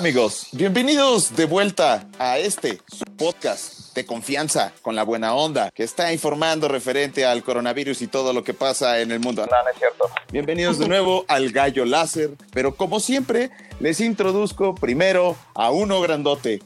[0.00, 5.82] amigos, bienvenidos de vuelta a este su podcast de confianza con la buena onda que
[5.82, 9.42] está informando referente al coronavirus y todo lo que pasa en el mundo.
[9.42, 10.04] No, no es cierto.
[10.32, 16.62] Bienvenidos de nuevo al Gallo Láser, pero como siempre les introduzco primero a uno grandote,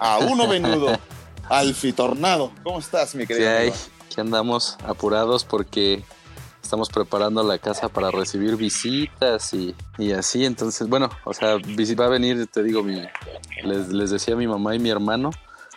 [0.00, 0.98] a uno venudo,
[1.48, 2.50] al Fitornado.
[2.64, 3.48] ¿Cómo estás, mi querido?
[3.72, 6.02] Sí, que andamos apurados porque
[6.66, 10.44] estamos preparando la casa para recibir visitas y, y así.
[10.44, 13.00] Entonces, bueno, o sea, va a venir, te digo, mi,
[13.64, 15.30] les, les decía mi mamá y mi hermano,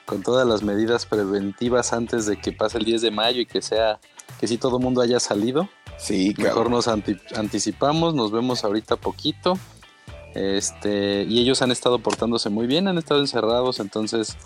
[0.05, 3.61] con todas las medidas preventivas antes de que pase el 10 de mayo y que
[3.61, 3.99] sea,
[4.39, 5.69] que si todo el mundo haya salido.
[5.97, 6.71] Sí, Mejor cabrón.
[6.73, 9.59] nos anti- anticipamos, nos vemos ahorita poquito.
[10.35, 14.37] Este, y ellos han estado portándose muy bien, han estado encerrados, entonces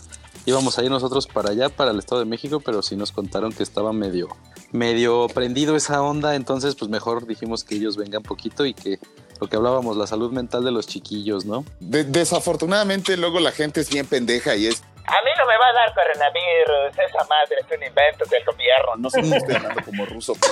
[0.45, 3.52] íbamos a ir nosotros para allá, para el Estado de México, pero sí nos contaron
[3.53, 4.27] que estaba medio,
[4.72, 9.00] medio prendido esa onda, entonces pues mejor dijimos que ellos vengan poquito y que
[9.41, 11.66] lo que hablábamos, la salud mental de los chiquillos, ¿no?
[11.80, 15.67] De- desafortunadamente luego la gente es bien pendeja y es A mí no me va
[15.67, 18.95] a dar coronavirus, esa madre es un invento del gobierno.
[18.97, 20.33] no sé si estoy hablando como ruso.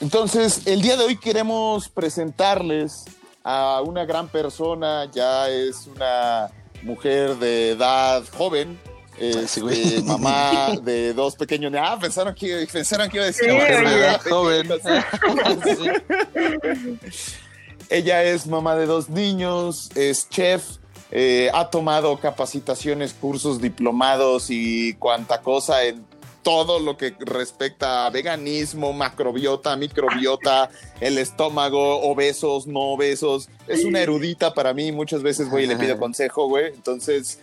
[0.00, 3.04] Entonces, el día de hoy queremos presentarles
[3.44, 6.48] a una gran persona, ya es una
[6.82, 8.78] mujer de edad joven,
[9.18, 11.72] este, mamá de dos pequeños.
[11.78, 13.98] Ah, pensaron que, pensaron que iba a decir Sí, mujer de oye.
[13.98, 14.68] edad Joven.
[17.12, 17.34] Sí.
[17.90, 20.62] Ella es mamá de dos niños, es chef,
[21.10, 26.04] eh, ha tomado capacitaciones, cursos, diplomados y cuanta cosa en
[26.48, 33.50] todo lo que respecta a veganismo, macrobiota, microbiota, el estómago, obesos, no obesos.
[33.66, 36.68] Es una erudita para mí, muchas veces voy y le pido consejo, güey.
[36.68, 37.38] Entonces,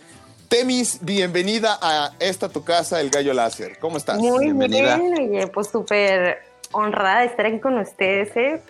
[0.48, 3.78] Temis, bienvenida a esta tu casa, El Gallo Láser.
[3.78, 4.18] ¿Cómo estás?
[4.18, 4.96] Muy Bienvenida.
[4.96, 6.38] bien, oye, pues súper
[6.72, 8.60] honrada de estar aquí con ustedes, ¿eh?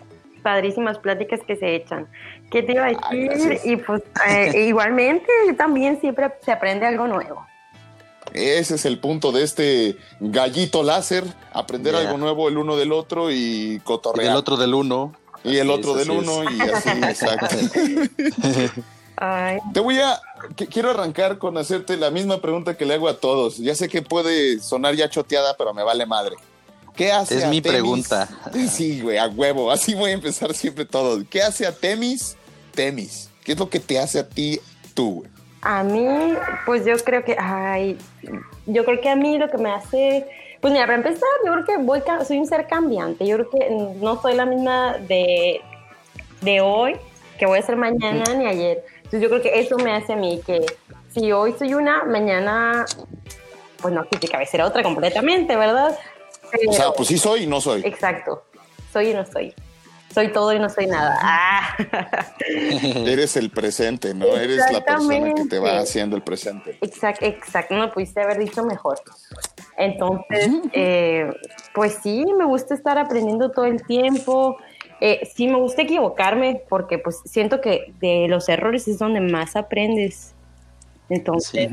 [0.42, 2.08] Padrísimas pláticas que se echan.
[2.50, 3.58] ¿Qué te iba a decir?
[3.64, 7.46] y pues eh, igualmente también siempre se aprende algo nuevo.
[8.36, 13.30] Ese es el punto de este gallito láser, aprender algo nuevo el uno del otro
[13.30, 14.30] y Y cotorrear.
[14.32, 15.14] el otro del uno.
[15.42, 16.50] Y el otro es, del uno es.
[16.56, 17.56] y así, exacto.
[19.16, 20.20] Ay, Te voy a,
[20.56, 23.56] que- quiero arrancar con hacerte la misma pregunta que le hago a todos.
[23.56, 26.36] Ya sé que puede sonar ya choteada, pero me vale madre.
[26.94, 27.72] ¿Qué hace Es a mi Temis?
[27.78, 28.28] pregunta.
[28.70, 29.70] Sí, güey, a huevo.
[29.70, 31.22] Así voy a empezar siempre todo.
[31.30, 32.36] ¿Qué hace a Temis?
[32.74, 33.30] Temis.
[33.44, 34.60] ¿Qué es lo que te hace a ti
[34.94, 35.30] tú, güey?
[35.68, 36.06] A mí,
[36.64, 37.98] pues yo creo que, ay,
[38.66, 40.24] yo creo que a mí lo que me hace,
[40.60, 43.26] pues mira, para empezar, yo creo que voy, soy un ser cambiante.
[43.26, 45.60] Yo creo que no soy la misma de,
[46.42, 46.96] de hoy
[47.36, 48.84] que voy a ser mañana ni ayer.
[48.98, 50.64] Entonces yo creo que eso me hace a mí que
[51.12, 52.84] si hoy soy una, mañana,
[53.82, 55.98] pues no, que cabecera otra completamente, ¿verdad?
[56.52, 57.82] Pero- O sea, pues sí soy y no soy.
[57.84, 58.44] Exacto,
[58.92, 59.52] soy y no soy.
[60.16, 61.14] Soy todo y no soy nada.
[61.20, 61.76] Ah.
[63.06, 64.24] Eres el presente, ¿no?
[64.34, 66.78] Eres la persona que te va haciendo el presente.
[66.80, 68.98] Exacto, exacto, no pudiste haber dicho mejor.
[69.76, 71.30] Entonces, eh,
[71.74, 74.56] pues sí, me gusta estar aprendiendo todo el tiempo.
[75.02, 79.54] Eh, sí, me gusta equivocarme porque pues siento que de los errores es donde más
[79.54, 80.32] aprendes.
[81.10, 81.68] Entonces.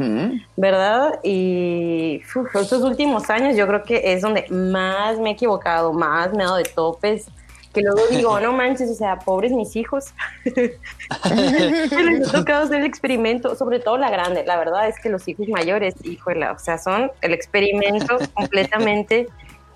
[0.57, 1.21] ¿verdad?
[1.23, 6.33] Y uf, estos últimos años yo creo que es donde más me he equivocado, más
[6.33, 7.29] me he dado de topes,
[7.73, 10.13] que luego digo, no manches, o sea, pobres mis hijos.
[10.45, 14.43] les ha tocado hacer el experimento, sobre todo la grande.
[14.45, 19.27] La verdad es que los hijos mayores, híjole, o sea, son el experimento completamente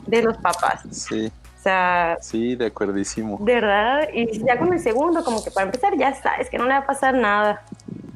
[0.05, 0.81] de los papás.
[0.91, 3.37] Sí, O sea, sí, de acuerdísimo.
[3.41, 6.65] de verdad, y ya con el segundo, como que para empezar ya sabes que no
[6.65, 7.63] le va a pasar nada.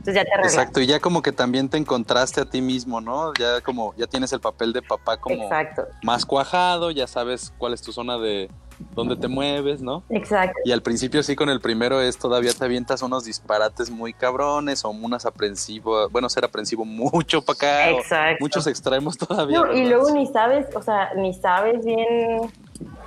[0.02, 0.54] Entonces ya te arreglas.
[0.54, 3.34] Exacto, y ya como que también te encontraste a ti mismo, ¿no?
[3.36, 7.74] Ya como, ya tienes el papel de papá como Exacto, más cuajado, ya sabes cuál
[7.74, 8.50] es tu zona de
[8.94, 10.04] dónde te mueves, ¿no?
[10.10, 10.60] exacto.
[10.66, 14.84] Y al principio sí con el primero es todavía te avientas unos disparates muy cabrones
[14.86, 18.38] o unas aprensivas, bueno, ser aprensivo mucho para acá, Exacto.
[18.40, 19.60] muchos extremos todavía.
[19.60, 22.52] No, y luego ni sabes, o sea, ni sabes bien.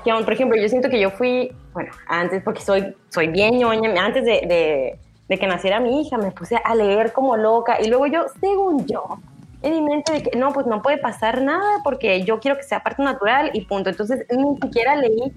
[0.04, 3.90] Que, por ejemplo, yo siento que yo fui, bueno, antes, porque soy, soy bien ñoña,
[4.04, 4.98] antes de, de,
[5.28, 7.80] de que naciera mi hija, me puse a leer como loca.
[7.80, 9.18] Y luego yo, según yo,
[9.64, 12.62] en mi mente de que no, pues no puede pasar nada porque yo quiero que
[12.62, 13.88] sea parte natural y punto.
[13.88, 15.32] Entonces ni siquiera leí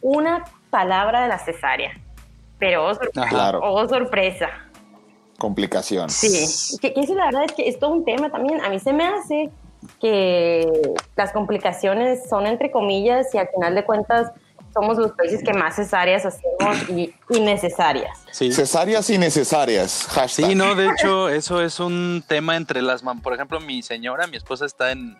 [0.00, 1.92] una palabra de la cesárea.
[2.58, 3.28] Pero, oh, sorpresa.
[3.28, 3.60] Claro.
[3.62, 4.48] oh, sorpresa.
[5.38, 6.08] Complicación.
[6.10, 8.62] Sí, que, que eso la verdad es que es todo un tema también.
[8.62, 9.50] A mí se me hace
[10.00, 14.32] que las complicaciones son entre comillas y al final de cuentas
[14.72, 18.18] somos los países que más cesáreas hacemos y innecesarias.
[18.30, 18.52] Sí.
[18.52, 20.06] Cesáreas innecesarias.
[20.10, 20.46] Hashtag.
[20.46, 23.20] Sí, no, de hecho, eso es un tema entre las mam.
[23.20, 25.16] Por ejemplo, mi señora, mi esposa está en,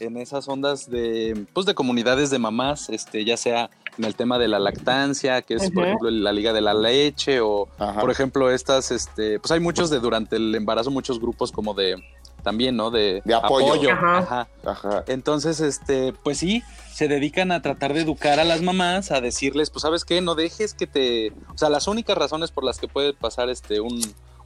[0.00, 4.38] en esas ondas de, pues, de comunidades de mamás, este, ya sea en el tema
[4.38, 8.00] de la lactancia, que es, por ejemplo, la liga de la leche, o, Ajá.
[8.00, 12.02] por ejemplo, estas, este, pues hay muchos de durante el embarazo, muchos grupos como de,
[12.42, 12.90] también, ¿no?
[12.90, 13.90] De, De apoyo.
[13.92, 14.18] Ajá.
[14.18, 14.48] Ajá.
[14.64, 15.04] Ajá.
[15.06, 16.62] Entonces, este, pues sí,
[16.92, 20.34] se dedican a tratar de educar a las mamás, a decirles, pues sabes qué, no
[20.34, 24.00] dejes que te, o sea, las únicas razones por las que puede pasar este un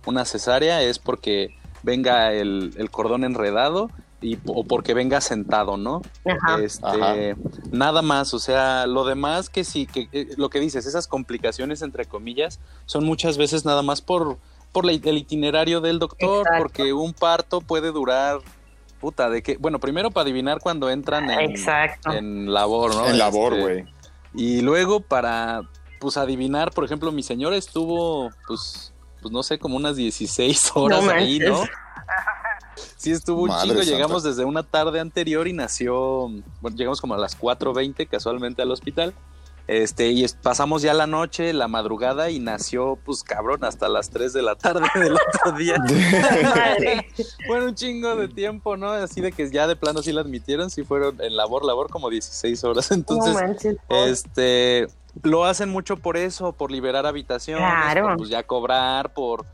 [0.06, 3.90] una cesárea es porque venga el, el cordón enredado
[4.20, 6.00] y o porque venga sentado, ¿no?
[6.24, 6.62] Ajá.
[6.62, 7.14] Este, Ajá.
[7.70, 11.82] nada más, o sea, lo demás que sí, que eh, lo que dices, esas complicaciones
[11.82, 14.38] entre comillas, son muchas veces nada más por,
[14.76, 16.58] por la- el itinerario del doctor, Exacto.
[16.62, 18.40] porque un parto puede durar,
[19.00, 22.12] puta, de que, bueno, primero para adivinar cuando entran en, Exacto.
[22.12, 23.06] en labor, ¿no?
[23.08, 23.84] En labor, Este, güey.
[24.34, 25.62] Y luego para,
[25.98, 28.92] pues adivinar, por ejemplo, mi señora estuvo, pues,
[29.22, 31.62] pues no sé, como unas 16 horas No ahí, ¿no?
[32.98, 33.78] Sí, estuvo un Madre chingo.
[33.82, 33.90] santa.
[33.96, 36.28] Llegamos desde una tarde anterior y nació.
[36.60, 39.14] Bueno, llegamos como a las 4:20 casualmente al hospital.
[39.68, 44.10] Este, y es- pasamos ya la noche, la madrugada y nació, pues cabrón, hasta las
[44.10, 45.74] 3 de la tarde del otro día.
[47.48, 48.90] Bueno, un chingo de tiempo, ¿no?
[48.90, 52.10] Así de que ya de plano sí la admitieron, sí fueron en labor, labor como
[52.10, 52.90] 16 horas.
[52.92, 53.76] Entonces, manches.
[53.90, 54.86] este,
[55.22, 58.06] lo hacen mucho por eso, por liberar habitaciones, Claro.
[58.08, 59.44] por pues ya cobrar, por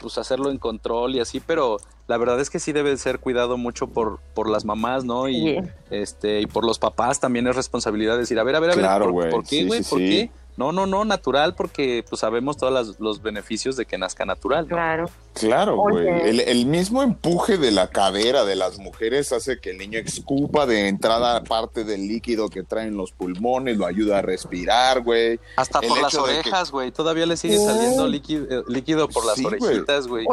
[0.00, 1.76] pues hacerlo en control y así, pero
[2.10, 5.28] la verdad es que sí debe ser cuidado mucho por, por las mamás, ¿no?
[5.28, 5.56] Y Sí.
[5.90, 8.84] este, y por los papás también es responsabilidad decir, a ver, a ver, a ver,
[8.84, 9.30] Claro, ¿por, güey.
[9.30, 9.82] ¿por qué, Sí, güey?
[9.84, 10.08] sí, ¿Por sí.
[10.08, 10.30] qué?
[10.60, 14.76] No, no, no, natural, porque pues sabemos todos los beneficios de que nazca natural, ¿no?
[14.76, 15.06] Claro.
[15.32, 16.06] Claro, güey.
[16.28, 20.66] El, el mismo empuje de la cadera de las mujeres hace que el niño escupa
[20.66, 25.40] de entrada parte del líquido que traen los pulmones, lo ayuda a respirar, güey.
[25.56, 26.92] Hasta El por las que- orejas, güey.
[26.92, 30.26] Todavía le sigue saliendo líquido, eh, líquido por las Sí, orejitas, güey.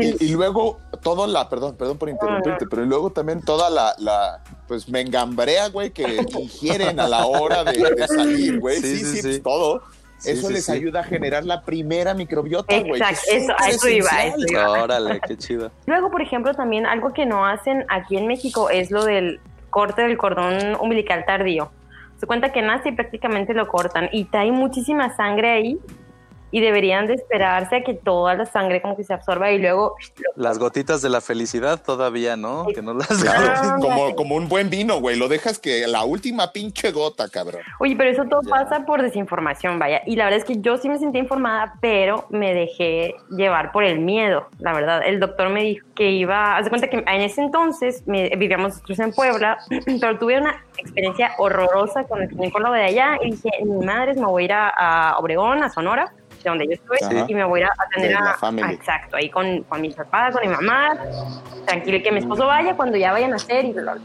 [0.00, 3.94] Y- Y, y luego toda la, perdón, perdón por interrumpirte, pero luego también toda la,
[3.98, 6.02] la pues mengambrea, güey, que
[6.38, 8.76] ingieren a la hora de, de salir, güey.
[8.80, 9.22] Sí, Sí, sí, sí, sí.
[9.22, 9.82] pues todo.
[10.18, 10.72] Sí, eso sí, les sí.
[10.72, 12.92] ayuda a generar la primera microbiota, güey.
[13.00, 14.40] Exacto, es eso- a eso iba, a esencial.
[14.40, 14.82] eso iba.
[14.82, 15.70] Órale, qué chido.
[15.86, 19.40] Luego, por ejemplo, también algo que no hacen aquí en México es lo del
[19.70, 21.70] corte del cordón umbilical tardío.
[22.18, 25.78] Se cuenta que nace y prácticamente lo cortan y trae muchísima sangre ahí
[26.56, 29.96] y deberían de esperarse a que toda la sangre como que se absorba y luego
[30.36, 32.66] Las gotitas de la felicidad todavía, ¿no?
[32.72, 35.16] Que no las Claro, como, como un buen vino, güey.
[35.16, 37.60] Lo dejas que la última pinche gota, cabrón.
[37.80, 38.50] Oye, pero eso todo Ya.
[38.50, 40.02] pasa por desinformación, vaya.
[40.06, 43.82] Y la verdad es que yo sí me sentí informada, pero me dejé llevar por
[43.82, 45.02] el miedo, la verdad.
[45.04, 48.74] El doctor me dijo que iba, haz de cuenta que en ese entonces me- vivíamos
[48.74, 49.58] nosotros en Puebla,
[50.00, 54.26] pero tuve una experiencia horrorosa con el ginecólogo de allá y dije, mi madre, me
[54.26, 56.12] voy a ir a, a Obregón, a Sonora,
[56.44, 57.26] de donde yo estoy, Ajá.
[57.28, 58.36] y me voy a ir a atender a,
[58.68, 60.96] a- exacto, ahí con, con mi papá, con mi mamá,
[61.66, 64.02] tranquilo, que mi esposo vaya cuando ya vayan a hacer y bla, bla.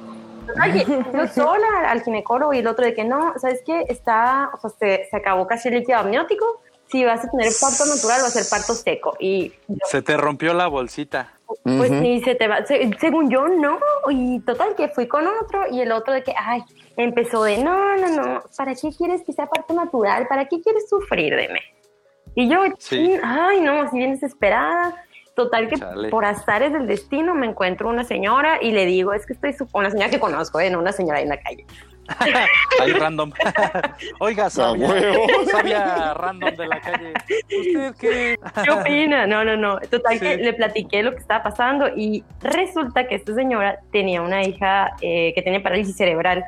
[0.66, 0.84] Oye,
[1.14, 3.86] yo sola al ginecólogo y el otro de que no, ¿sabes qué?
[3.88, 6.62] Está, o sea, se, se acabó casi el líquido amniótico.
[6.88, 9.16] Si vas a tener parto natural, va a ser parto seco.
[9.20, 9.54] Y
[9.88, 11.34] Se te rompió la bolsita.
[11.64, 12.02] pues Ujú.
[12.02, 13.78] ni se te va, se- según yo, no.
[14.10, 16.64] Y total, que fui con otro y el otro de que, ay,
[16.98, 20.28] empezó de, no, no, no, ¿para qué quieres que sea parto natural?
[20.28, 21.60] ¿Para qué quieres sufrir de mí?
[22.36, 23.16] Y yo, Sí.
[23.24, 24.96] ay, no, así bien desesperada.
[25.36, 26.10] Total que Chale.
[26.10, 29.68] por azares del destino me encuentro una señora y le digo, es que estoy su-
[29.74, 30.70] una señora que conozco, ¿eh?
[30.70, 31.66] no una señora ahí en la calle.
[32.82, 33.32] Ahí random.
[34.20, 35.26] Oiga, sabia, huevo.
[35.52, 37.14] sabia random de la calle.
[37.60, 38.36] ¿Usted qué?
[38.64, 39.28] ¿Qué opina?
[39.28, 39.80] No, no, no.
[39.80, 40.20] Total Sí.
[40.20, 44.96] que le platiqué lo que estaba pasando y resulta que esta señora tenía una hija
[45.02, 46.44] eh, que tiene parálisis cerebral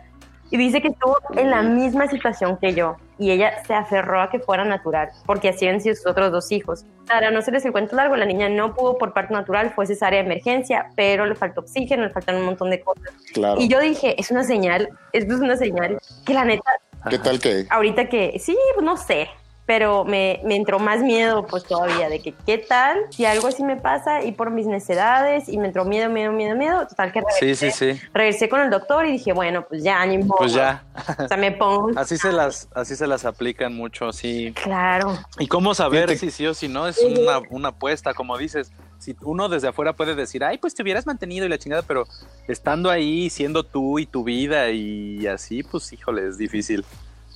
[0.50, 4.31] y dice que estuvo en la misma situación que yo y ella se aferró a
[4.31, 6.85] que fuera natural porque así han sido sus otros dos hijos.
[7.07, 10.21] Para no hacerles el cuento largo, la niña no pudo por parto natural, fue cesárea
[10.21, 13.13] de emergencia, pero le faltó oxígeno, le faltan un montón de cosas.
[13.33, 13.61] Claro.
[13.61, 16.71] Y yo dije, es una señal, esto es una señal que la neta
[17.09, 17.65] ¿Qué tal que?
[17.69, 19.29] ahorita que sí, pues no sé,
[19.65, 23.63] pero me, me entró más miedo pues todavía de que qué tal si algo así
[23.63, 27.20] me pasa y por mis necedades y me entró miedo, miedo, miedo, miedo, total que
[27.20, 28.01] Sí, regresé, sí, sí.
[28.13, 30.36] regresé con el doctor y dije, bueno, pues ya, ni modo.
[30.39, 30.84] Pues ya.
[31.24, 34.53] O sea, me pongo, Así se las, así se las aplican mucho, sí.
[34.62, 36.88] claro, ¿Y cómo saber Fíjate- si sí o si no?
[36.88, 38.72] Es una, una apuesta, como dices.
[39.00, 42.06] Si uno desde afuera puede decir, ay, pues te hubieras mantenido y la chingada, pero
[42.48, 46.86] estando ahí, siendo tú y tu vida y así, pues híjole, es difícil.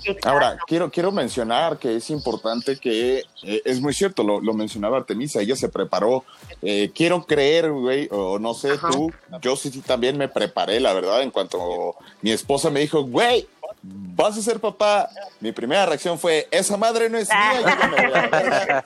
[0.05, 0.29] Exacto.
[0.29, 4.97] Ahora, quiero, quiero mencionar que es importante que, eh, es muy cierto, lo, lo mencionaba
[4.97, 6.23] Artemisa, ella se preparó.
[6.61, 8.89] Eh, quiero creer, güey, o no sé Ajá.
[8.91, 13.03] tú, yo sí, sí también me preparé, la verdad, en cuanto mi esposa me dijo,
[13.03, 13.47] güey,
[13.83, 15.09] vas a ser papá.
[15.39, 18.27] Mi primera reacción fue, esa madre no es mía, yo ya me voy a la
[18.27, 18.85] verga".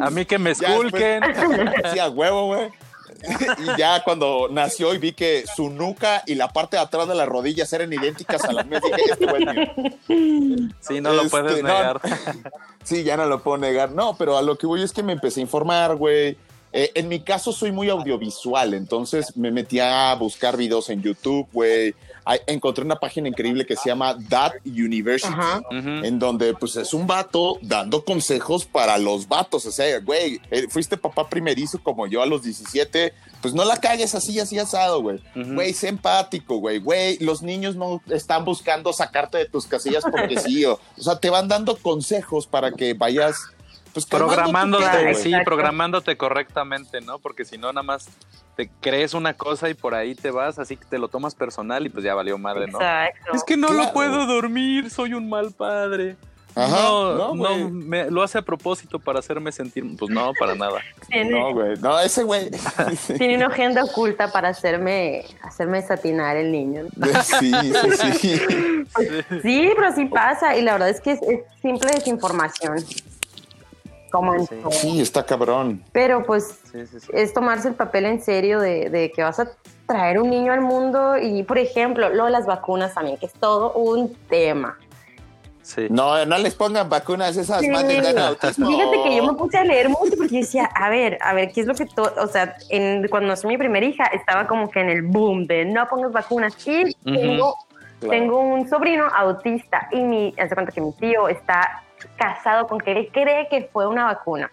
[0.00, 1.22] A mí que me esculquen.
[1.92, 2.70] Sí, a huevo, güey.
[3.58, 7.14] Y ya cuando nació y vi que su nuca y la parte de atrás de
[7.14, 10.70] las rodillas eran idénticas a las mías, dije, este es mío.
[10.80, 11.68] Sí, no lo Este, puedes no.
[11.68, 12.00] negar.
[12.84, 13.92] Sí, ya no lo puedo negar.
[13.92, 16.36] No, pero a lo que voy es que me empecé a informar, güey.
[16.70, 21.48] Eh, en mi caso soy muy audiovisual, entonces me metí a buscar videos en YouTube,
[21.52, 21.94] güey.
[22.24, 25.62] Ay, Encontré una página increíble que se llama That University, Ajá.
[25.70, 29.66] En donde pues es un vato dando consejos para los vatos.
[29.66, 33.12] O sea, güey, eh, fuiste papá primerizo como yo a los 17,
[33.42, 35.20] pues no la cagues así, así asado, güey.
[35.34, 36.78] Güey, sé empático, güey.
[36.78, 40.64] Güey, los niños no están buscando sacarte de tus casillas porque sí.
[40.64, 43.36] O, o sea, te van dando consejos para que vayas,
[43.94, 45.44] pues, Programándote, sí, Exacto.
[45.46, 47.18] programándote correctamente, ¿no?
[47.18, 48.08] Porque si no, nada más
[48.56, 51.86] te crees una cosa y por ahí te vas, así que te lo tomas personal
[51.86, 52.78] y pues ya valió madre, ¿no?
[52.78, 53.32] Exacto.
[53.34, 53.84] Es que no Claro.
[53.84, 56.16] lo puedo dormir, soy un mal padre.
[56.56, 57.64] Ajá, no, no, no, güey.
[57.64, 59.84] me- lo hace a propósito para hacerme sentir.
[59.98, 60.80] Pues no, para nada.
[61.28, 61.76] No, güey.
[61.80, 62.48] No, ese güey.
[63.18, 66.84] tiene una agenda oculta para hacerme, hacerme satinar el niño.
[67.24, 68.40] Sí, sí, sí.
[69.42, 70.56] Sí, pero sí pasa.
[70.56, 72.76] Y la verdad es que es, es simple desinformación.
[74.14, 74.54] Como en Sí.
[74.62, 74.70] todo.
[74.70, 75.82] Sí, está cabrón.
[75.92, 77.08] Pero pues Sí, sí, sí.
[77.12, 79.48] es tomarse el papel en serio de, de que vas a
[79.86, 83.32] traer un niño al mundo y, por ejemplo, lo de las vacunas también, que es
[83.32, 84.78] todo un tema.
[85.62, 85.86] Sí.
[85.88, 87.68] No, no les pongan vacunas esas Sí.
[87.70, 88.66] madres dan autismo.
[88.68, 91.62] Fíjate que yo me puse a leer mucho porque decía, a ver, a ver, ¿qué
[91.62, 94.80] es lo que todo, o sea, en, cuando nació mi primera hija estaba como que
[94.80, 97.54] en el boom de no pongas vacunas y tengo,
[98.00, 98.10] Claro.
[98.10, 101.82] tengo un sobrino autista y mi, hace cuenta que mi tío está
[102.16, 104.50] casado con que él cree que fue una vacuna.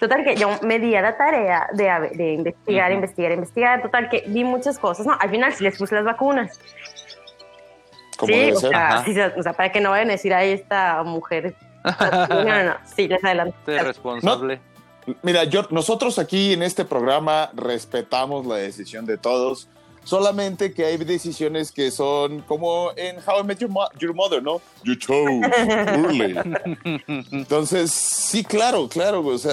[0.00, 3.82] Total que yo me di a la tarea de, investigar, investigar, investigar.
[3.82, 5.06] Total que vi muchas cosas.
[5.06, 6.58] No, al final sí les puse las vacunas.
[8.16, 11.02] Como sí, o sea, sí, o sea, para que no vayan a decir, ahí esta
[11.04, 11.54] mujer.
[12.28, 13.56] No, no, no, sí, les adelanto.
[13.64, 14.60] Te responsable.
[15.22, 19.68] Mira, yo, nosotros aquí en este programa respetamos la decisión de todos.
[20.04, 24.42] Solamente que hay decisiones que son como en How I Met Your, Mo- Your Mother,
[24.42, 24.60] ¿no?
[24.82, 26.36] You chose early.
[27.30, 29.24] Entonces, sí, claro, claro.
[29.24, 29.52] O sea,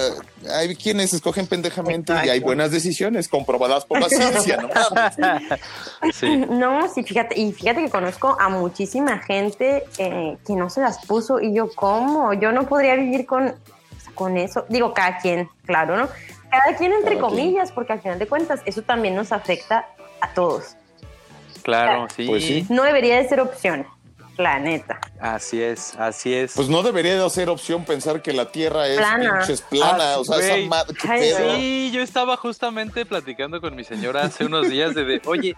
[0.52, 4.68] hay quienes escogen pendejamente y hay buenas decisiones comprobadas por la ciencia, ¿no?
[6.12, 6.36] Sí.
[6.48, 11.04] No, sí, fíjate, y fíjate que conozco a muchísima gente eh, que no se las
[11.06, 12.32] puso y yo, ¿cómo?
[12.34, 13.54] Yo no podría vivir con,
[14.14, 14.64] con eso.
[14.68, 16.08] Digo, cada quien, claro, ¿no?
[16.50, 17.42] Cada quien entre Cada quien.
[17.44, 19.86] comillas, porque al final de cuentas eso también nos afecta
[20.20, 20.76] a todos.
[21.62, 22.26] Claro, sí.
[22.26, 22.66] Pues sí.
[22.68, 23.86] No debería de ser opción,
[24.36, 24.98] la neta.
[25.20, 26.54] Así es, así es.
[26.54, 29.38] Pues no debería de ser opción pensar que la Tierra es Plana.
[29.38, 30.14] pinches plana.
[30.14, 30.96] Ah, o sea, esa madre.
[31.56, 35.56] Sí, yo estaba justamente platicando con mi señora hace unos días de, de, oye,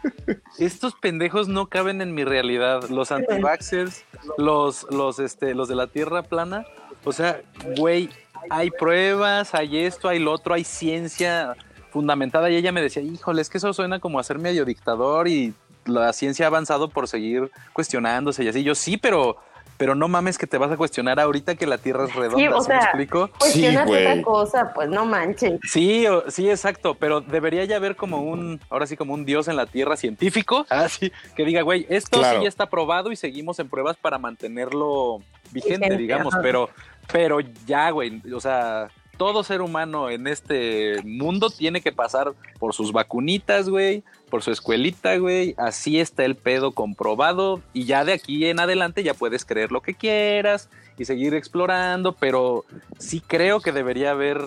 [0.59, 2.89] estos pendejos no caben en mi realidad.
[2.89, 4.05] Los antivaxxers,
[4.37, 6.67] los, los, este, los de la tierra plana.
[7.05, 7.41] O sea,
[7.77, 8.11] güey,
[8.51, 11.57] hay pruebas, hay esto, hay lo otro, hay ciencia
[11.93, 12.51] fundamentada.
[12.51, 15.55] Y ella me decía, híjole, es que eso suena como a ser medio dictador y
[15.85, 18.63] la ciencia ha avanzado por seguir cuestionándose y así.
[18.63, 19.37] Yo sí, pero,
[19.79, 22.39] pero no mames que te vas a cuestionar ahorita que la tierra es redonda.
[22.39, 23.31] Sí, o ¿sí me sea, explico?
[23.39, 24.07] Cuestionate güey.
[24.07, 25.59] otra cosa, pues no manches.
[25.69, 29.49] Sí, o- sí, exacto, pero debería ya haber como un, ahora sí como un dios
[29.49, 32.39] en la tierra científico, así, que diga, güey, esto Claro.
[32.39, 35.19] sí ya está probado y seguimos en pruebas para mantenerlo
[35.51, 36.43] vigente, Vigente, digamos, ajá.
[36.43, 36.71] pero,
[37.13, 42.75] pero ya, güey, o sea, todo ser humano en este mundo tiene que pasar por
[42.75, 48.15] sus vacunitas, güey, por su escuelita, güey, así está el pedo comprobado y ya de
[48.15, 52.65] aquí en adelante ya puedes creer lo que quieras y seguir explorando, pero
[52.99, 54.41] sí creo que debería haber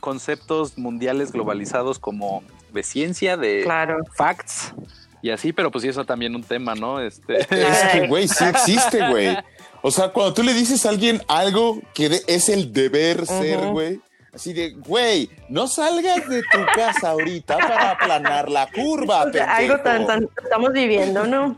[0.00, 2.42] conceptos mundiales globalizados como
[2.72, 3.98] de ciencia, de Claro.
[4.14, 4.74] facts
[5.22, 7.00] y así, pero pues sí, eso también un tema, ¿no?
[7.00, 9.36] Este, Es que, güey, sí existe, güey.
[9.82, 14.00] O sea, cuando tú le dices a alguien algo que es el deber ser, güey,
[14.34, 19.56] así de, güey, no salgas de tu casa ahorita para aplanar la curva, O sea,
[19.56, 21.56] algo tan, tan estamos viviendo, ¿no?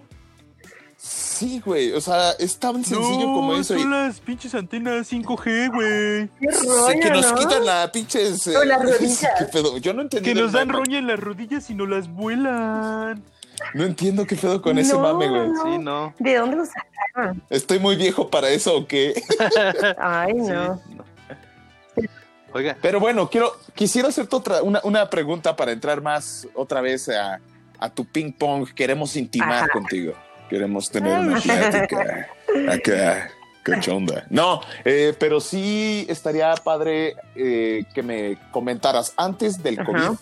[1.02, 3.74] Sí, güey, o sea, es tan sencillo como eso.
[3.74, 6.28] y- las pinches antenas 5G, güey.
[6.38, 7.38] Qué Sí, que nos ¿no?
[7.38, 8.46] quitan la pinches...
[8.48, 9.30] eh, O las rodillas.
[9.38, 9.78] qué pedo.
[9.78, 10.28] Yo no entendí.
[10.34, 13.22] Que nos dan roña en las rodillas y no las vuelan.
[13.74, 15.48] No entiendo qué pedo con ese mame, güey.
[15.48, 15.62] no.
[15.64, 16.14] Sí, no.
[16.18, 17.42] ¿De dónde lo sacaron?
[17.50, 19.22] Estoy muy viejo para eso, ¿o qué?
[19.98, 20.74] Ay, Sí, no.
[20.96, 21.04] no.
[22.52, 27.08] Oiga, Pero bueno, quiero, quisiera hacerte otra, una, una pregunta para entrar más otra vez
[27.08, 27.38] a,
[27.78, 28.66] a tu ping pong.
[28.74, 29.68] Queremos intimar Ajá.
[29.68, 30.14] contigo.
[30.48, 32.26] Queremos tener una plática
[32.68, 33.30] acá,
[33.62, 34.26] cachonda.
[34.30, 39.86] No, eh, pero sí estaría padre eh, que me comentaras antes del Ajá.
[39.86, 40.18] COVID.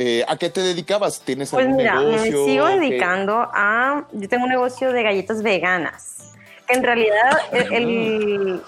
[0.00, 1.20] Eh, ¿A qué te dedicabas?
[1.22, 2.44] ¿Tienes Pues algún mira, negocio?
[2.44, 4.04] me sigo dedicando a.
[4.12, 6.34] Yo tengo un negocio de galletas veganas.
[6.68, 8.62] Que en realidad, el, el-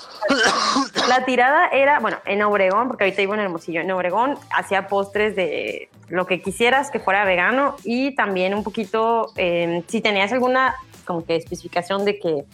[1.09, 3.81] la tirada era, bueno, en Obregón, porque ahorita vivo en Hermosillo.
[3.81, 9.31] En Obregón hacía postres de lo que quisieras que fuera vegano y también un poquito,
[9.37, 12.45] eh, si tenías alguna como que especificación de que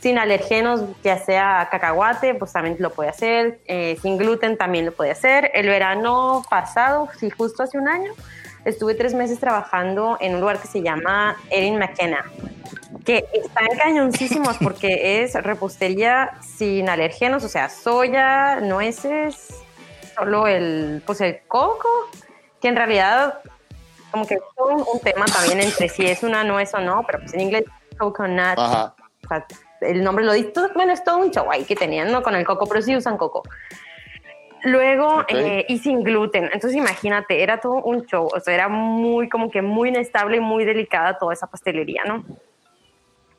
[0.00, 3.60] sin alergenos, ya sea cacahuate, pues también lo puede hacer.
[3.66, 5.50] eh, sin gluten también lo puede hacer.
[5.54, 8.12] El verano pasado, sí, justo hace un año,
[8.64, 12.24] estuve tres meses trabajando en un lugar que se llama Erin McKenna,
[13.04, 19.48] que están cañoncísimos porque es repostería sin alergenos, o sea, soya, nueces,
[20.16, 21.88] solo el, pues el coco,
[22.60, 23.40] que en realidad
[24.10, 27.18] como que es un, un tema también entre si es una nuez o no, pero
[27.20, 27.64] pues en inglés
[27.98, 28.94] coconut, Ajá.
[29.24, 29.46] o sea,
[29.80, 32.22] el nombre lo dice, todo- bueno, es todo un show ahí que tenían, ¿no?
[32.22, 33.42] Con el coco, pero sí usan coco.
[34.64, 35.26] Luego, Ok.
[35.30, 36.44] eh, y sin gluten.
[36.52, 38.28] Entonces, imagínate, era todo un show.
[38.34, 42.24] O sea, era muy, como que muy inestable y muy delicada toda esa pastelería, ¿no?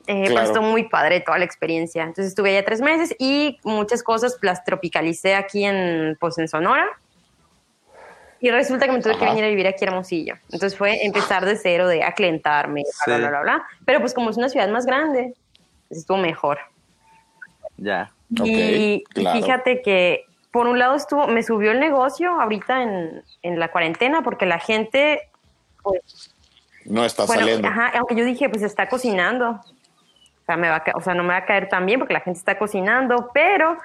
[0.06, 0.62] Eh, Claro.
[0.62, 2.02] muy padre toda la experiencia.
[2.02, 6.88] Entonces, estuve allá tres meses y muchas cosas las tropicalicé aquí en, pues, en Sonora.
[8.40, 9.34] Y resulta que me tuve que Ajá.
[9.34, 10.34] venir a vivir aquí a Hermosillo.
[10.50, 13.20] Entonces fue empezar de cero, de aclientarme, bla, Sí.
[13.20, 13.66] bla, bla, bla.
[13.84, 15.34] Pero pues como es una ciudad más grande,
[15.90, 16.58] estuvo mejor.
[17.76, 18.12] Ya.
[18.30, 19.40] Y claro.
[19.40, 24.22] fíjate que por un lado estuvo, me subió el negocio ahorita en, en la cuarentena
[24.22, 25.28] porque la gente,
[25.82, 26.34] pues,
[26.84, 27.68] No está bueno, saliendo.
[27.68, 29.50] ajá, aunque yo dije, pues está cocinando.
[29.50, 32.14] O sea, me va a o sea, no me va a caer tan bien porque
[32.14, 33.78] la gente está cocinando, pero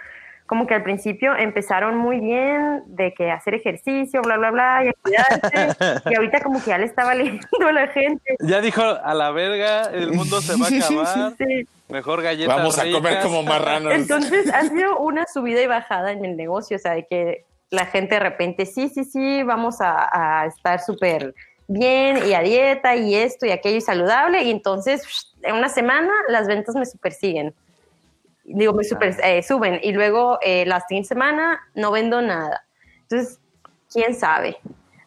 [0.46, 4.90] como que al principio empezaron muy bien de que hacer ejercicio, bla, bla, bla, y
[4.90, 6.04] a cuidarse.
[6.12, 8.36] y ahorita como que ya le estaba leyendo a la gente.
[8.40, 11.34] Ya dijo, a la verga, el mundo se va a acabar.
[11.38, 11.68] Sí.
[11.90, 13.94] Mejor galletas Vamos a comer como marranos.
[13.94, 17.88] Entonces ha sido una subida y bajada en el negocio, o sea, de que la
[17.88, 21.34] gente de repente, sí, sí, sí, vamos a, a estar súper
[21.68, 26.12] bien y a dieta y esto y aquello y saludable, y entonces en una semana
[26.28, 27.54] las ventas me super siguen.
[28.46, 32.64] Digo, me super, eh, suben y luego eh, la siguiente semana no vendo nada.
[33.02, 33.40] Entonces,
[33.92, 34.58] quién sabe.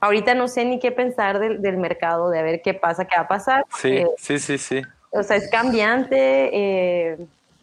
[0.01, 3.17] Ahorita no sé ni qué pensar del, del mercado, de a ver qué pasa, qué
[3.17, 3.65] va a pasar.
[3.77, 4.83] Sí, Eh, sí, sí, sí.
[5.11, 6.17] o sea, es cambiante.
[6.53, 7.19] eh,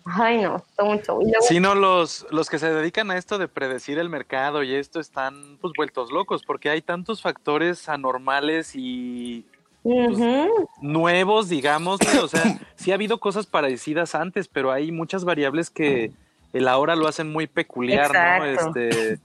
[0.06, 1.22] ay, no, todo show.
[1.22, 4.64] Y luego- Si no, los, los que se dedican a esto de predecir el mercado
[4.64, 9.46] y esto están pues vueltos locos porque hay tantos factores anormales y
[10.82, 16.12] Nuevos, digamos, o sea, sí ha habido cosas parecidas antes, pero hay muchas variables que
[16.54, 18.46] el ahora lo hacen muy peculiar, ¿no?
[18.46, 19.20] Este,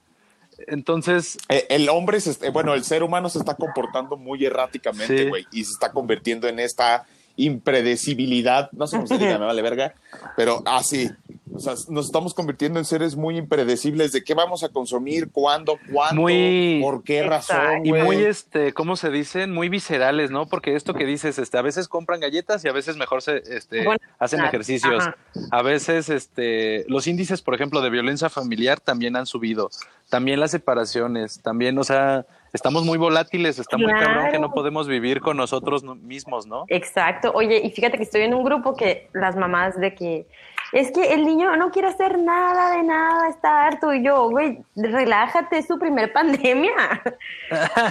[0.67, 5.25] entonces, Eh, El hombre, se, eh, bueno, el ser humano se está comportando muy erráticamente,
[5.25, 5.29] Sí.
[5.29, 9.63] güey, y se está convirtiendo en esta impredecibilidad, no sé cómo se diga, me vale
[9.63, 9.95] verga,
[10.37, 11.09] pero así,
[11.53, 15.79] o sea, nos estamos convirtiendo en seres muy impredecibles de qué vamos a consumir, cuándo,
[15.93, 19.53] cuándo, Muy- por qué razón, y muy, este, ¿cómo se dicen?
[19.53, 20.47] Muy viscerales, ¿no?
[20.47, 23.85] Porque esto que dices, este, a veces compran galletas y a veces mejor se, este,
[23.85, 25.01] Bueno, hacen ejercicios.
[25.03, 25.17] ajá.
[25.51, 29.71] A veces, este, los índices, por ejemplo, de violencia familiar también han subido.
[30.09, 34.89] También las separaciones, también, o sea, estamos muy volátiles, está muy cabrón que no podemos
[34.89, 36.65] vivir con nosotros no- mismos, ¿no?
[36.69, 37.31] Exacto.
[37.35, 40.27] Oye, y fíjate que estoy en un grupo que las mamás de que
[40.73, 43.93] es que el niño no quiere hacer nada de nada, está harto.
[43.93, 47.03] Y yo, güey, relájate, es su primer pandemia.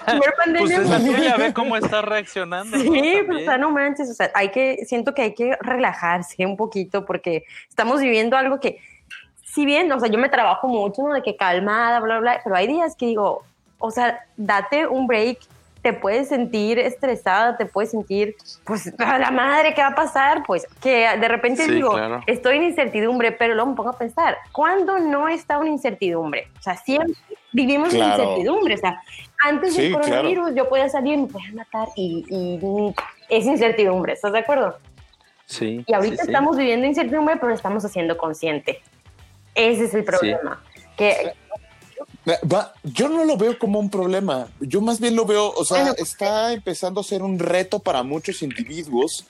[0.05, 0.77] primer Pues pandemia.
[0.77, 2.77] es la tuya, ve cómo está reaccionando.
[2.77, 2.83] ¿no?
[2.83, 3.41] Sí, pues También.
[3.41, 7.05] o sea, no manches, o sea, hay que, siento que hay que relajarse un poquito
[7.05, 8.79] porque estamos viviendo algo que,
[9.43, 11.13] si bien, o sea, yo me trabajo mucho, ¿no?
[11.13, 13.43] De que calmada, bla, bla, pero hay días que digo,
[13.77, 15.39] o sea, date un break,
[15.81, 20.43] te puedes sentir estresada, te puedes sentir, pues, a la madre, ¿qué va a pasar?
[20.45, 22.21] Pues, que de repente Sí, digo, claro.
[22.27, 26.47] estoy en incertidumbre, pero luego me pongo a pensar, ¿cuándo no está una incertidumbre?
[26.59, 27.13] O sea, siempre
[27.53, 28.23] vivimos en Claro.
[28.23, 29.01] incertidumbre, o sea,
[29.43, 30.05] antes del Sí, claro.
[30.05, 32.93] coronavirus yo podía salir y me podían matar y, y
[33.29, 34.77] es incertidumbre, ¿estás de acuerdo?
[35.45, 35.83] Sí.
[35.87, 38.81] Y ahorita sí, estamos viviendo incertidumbre, pero estamos haciendo consciente.
[39.55, 40.61] Ese es el problema.
[40.95, 41.33] Que
[42.84, 44.47] yo no lo veo como un problema.
[44.60, 48.41] Yo más bien lo veo, o sea, está empezando a ser un reto para muchos
[48.41, 49.25] individuos.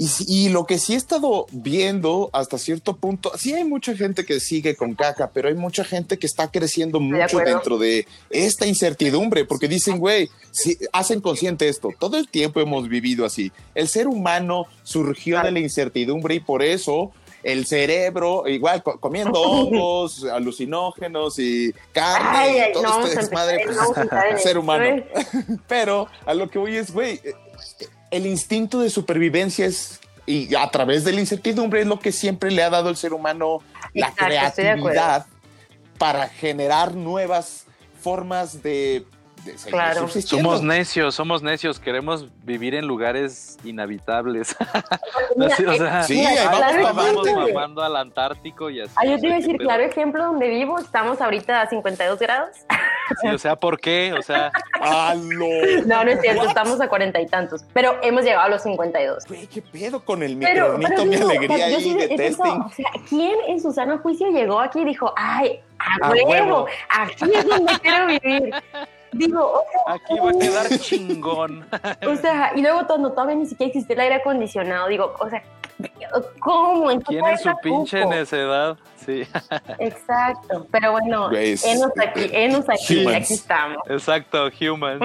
[0.00, 4.24] Y, y lo que sí he estado viendo hasta cierto punto, sí hay mucha gente
[4.24, 7.50] que sigue con caca, pero hay mucha gente que está creciendo de mucho acuerdo.
[7.50, 12.88] dentro de esta incertidumbre, porque dicen, güey, si hacen consciente esto, todo el tiempo hemos
[12.88, 13.50] vivido así.
[13.74, 17.10] El ser humano surgió de la incertidumbre y por eso
[17.42, 23.20] el cerebro, igual co- comiendo hongos, alucinógenos y carne, Ay, y ay, todo no este
[23.20, 24.84] desmadre, pues, no ser humano.
[24.84, 25.06] ¿eh?
[25.68, 27.34] Pero a lo que voy es, güey, eh,
[28.10, 32.50] el instinto de supervivencia es, y a través de la incertidumbre es lo que siempre
[32.50, 33.62] le ha dado al ser humano
[33.94, 35.26] la Exacto, creatividad
[35.98, 37.64] para generar nuevas
[38.00, 39.04] formas de
[39.66, 40.00] Claro.
[40.02, 40.48] subsistiendo.
[40.50, 44.56] Somos necios, somos necios, queremos vivir en lugares inhabitables.
[45.36, 46.30] Mira, Así, o sea, Sí, Mira,
[46.66, 48.92] ahí vamos vamos mamando al Antártico y así.
[48.96, 52.50] Ah, yo te iba a decir, claro ejemplo donde vivo, estamos ahorita a 52 grados.
[53.22, 54.12] Sí, o sea, ¿por qué?
[54.18, 55.46] O sea, ¡Ah, no!
[55.86, 59.24] No, no es cierto, estamos a cuarenta y tantos, pero hemos llegado a los 52.
[59.26, 60.78] Güey, ¿qué pedo con el micronito?
[60.88, 62.60] pero Mi digo, o sea, alegría yo ahí sí de he pensado, testing.
[62.62, 66.28] o sea, ¿quién en su sano juicio llegó aquí y dijo, ay, a, A huevo,
[66.28, 66.66] huevo.
[66.90, 68.50] aquí es donde quiero vivir?
[69.12, 71.66] Digo, o sea, aquí va a quedar chingón.
[72.06, 75.42] o sea, y luego cuando todavía ni siquiera existía el aire acondicionado, digo, o sea,
[76.40, 76.90] ¿cómo?
[76.90, 78.14] ¿En qué ¿Quién en su pinche cupo?
[78.14, 78.76] necedad?
[78.96, 79.26] Sí,
[79.78, 83.24] Exacto, pero bueno, Güey, es- enos aquí, enos aquí, Humans.
[83.24, 83.78] aquí estamos.
[83.88, 85.00] exacto, human.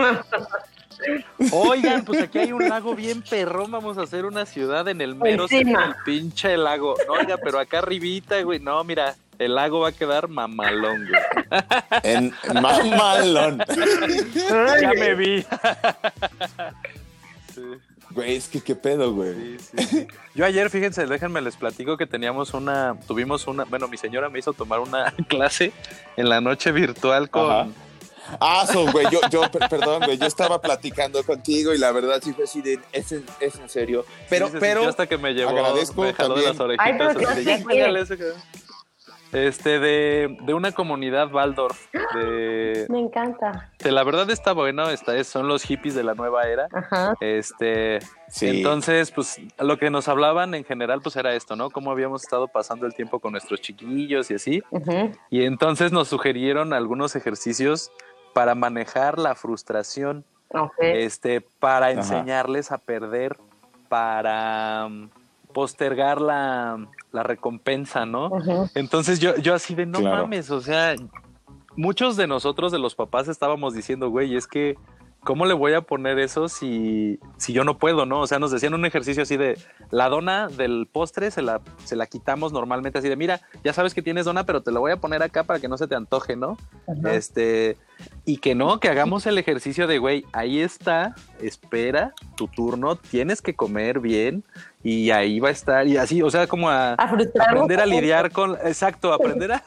[1.52, 5.16] Oigan, pues aquí hay un lago bien perrón, vamos a hacer una ciudad en el
[5.16, 6.96] mero centro del pinche lago.
[7.08, 11.62] No, oiga, pero acá arribita, güey, no, mira, el lago va a quedar mamalón, güey.
[12.04, 13.60] En mamalón.
[14.82, 15.46] Ya me vi.
[17.54, 17.62] Sí.
[18.12, 19.34] Güey, es que qué pedo, güey.
[19.34, 20.08] Sí, sí, sí.
[20.36, 24.40] Yo ayer, fíjense, déjenme les platico que teníamos una, tuvimos una, bueno, mi señora me
[24.40, 25.72] hizo tomar una clase
[26.18, 27.68] en la noche virtual con, Ajá.
[28.40, 32.22] Ah, so, güey, yo, yo, per- perdón, güey, yo estaba platicando contigo y la verdad
[32.24, 34.06] sí fue así de, es, en- es en serio.
[34.30, 36.46] Pero, Sí, pero, hasta que me llevó, agradezco me también.
[36.50, 36.88] las orejitas.
[36.88, 38.34] Ay, pero así de,
[39.34, 43.72] Este, de, de una comunidad Waldorf, de, Me encanta.
[43.80, 46.68] de la verdad está bueno, está, es- son los hippies de la nueva era.
[46.72, 47.16] Ajá.
[47.20, 48.48] Este, sí.
[48.48, 51.70] entonces, pues lo que nos hablaban en general, pues era esto, ¿no?
[51.72, 54.64] Cómo habíamos estado pasando el tiempo con nuestros chiquillos y así.
[55.30, 57.92] Y entonces nos sugirieron algunos ejercicios
[58.34, 60.74] para manejar la frustración, Ok.
[60.80, 61.94] este, para Ajá.
[61.96, 63.38] enseñarles a perder,
[63.90, 65.10] para mm,
[65.54, 66.78] postergar la,
[67.14, 68.32] la recompensa, ¿no?
[68.76, 70.24] Entonces yo, yo así de no Claro.
[70.24, 70.96] mames, o sea,
[71.78, 74.76] muchos de nosotros, de los papás, estábamos diciendo, güey, es que,
[75.24, 78.22] ¿cómo le voy a poner eso si, si yo no puedo, no?
[78.22, 79.58] O sea, nos decían un ejercicio así de,
[79.92, 83.94] la dona del postre se la, se la quitamos normalmente así de, mira, ya sabes
[83.94, 85.96] que tienes dona, pero te la voy a poner acá para que no se te
[85.96, 86.58] antoje, ¿no?
[86.88, 87.14] Ajá.
[87.14, 87.78] Este,
[88.26, 93.42] y que no, que hagamos el ejercicio de, güey, ahí está, espera tu turno, tienes
[93.42, 94.44] que comer bien
[94.82, 98.54] y ahí va a estar, y así, o sea, como a, aprender a lidiar con,
[98.64, 99.64] exacto, aprender a,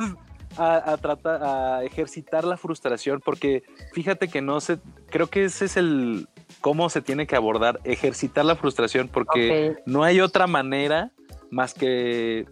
[0.56, 4.78] a, a tratar, a ejercitar la frustración, porque fíjate que no sé,
[5.10, 6.28] creo que ese es el,
[6.60, 11.12] cómo se tiene que abordar, ejercitar la frustración, porque no hay otra manera
[11.50, 12.46] más que,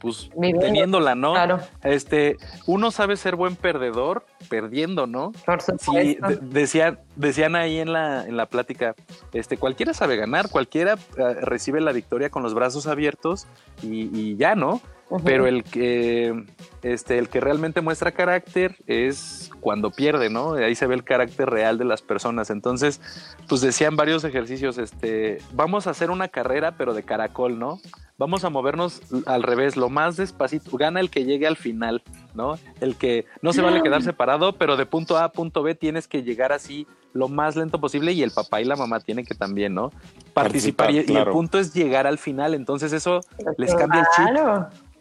[0.00, 0.60] pues, Viviendo.
[0.60, 1.32] teniéndola, ¿no?
[1.32, 5.32] Claro, Este, uno sabe ser buen perdedor perdiendo, ¿no?
[5.44, 6.26] por Sí, supuesto.
[6.28, 8.94] de- decían, decían ahí en la, en la plática,
[9.32, 13.46] este, cualquiera sabe ganar, cualquiera eh, recibe la victoria con los brazos abiertos
[13.82, 14.80] y, y ya, ¿no?
[15.24, 16.44] Pero el que,
[16.82, 20.54] este, el que realmente muestra carácter es cuando pierde, ¿no?
[20.54, 22.50] Ahí se ve el carácter real de las personas.
[22.50, 23.00] Entonces,
[23.48, 27.80] pues decían varios ejercicios, este, vamos a hacer una carrera, pero de caracol, ¿no?
[28.16, 32.02] Vamos a movernos al revés, lo más despacito, gana el que llegue al final,
[32.34, 32.58] ¿no?
[32.80, 36.08] El que no se vale quedar separado, pero de punto A a punto B tienes
[36.08, 39.34] que llegar así lo más lento posible y el papá y la mamá tienen que
[39.34, 39.90] también, ¿no?
[40.34, 43.20] Participar, Participar, y- y, el punto es llegar al final, entonces eso
[43.56, 44.34] les cambia el chip.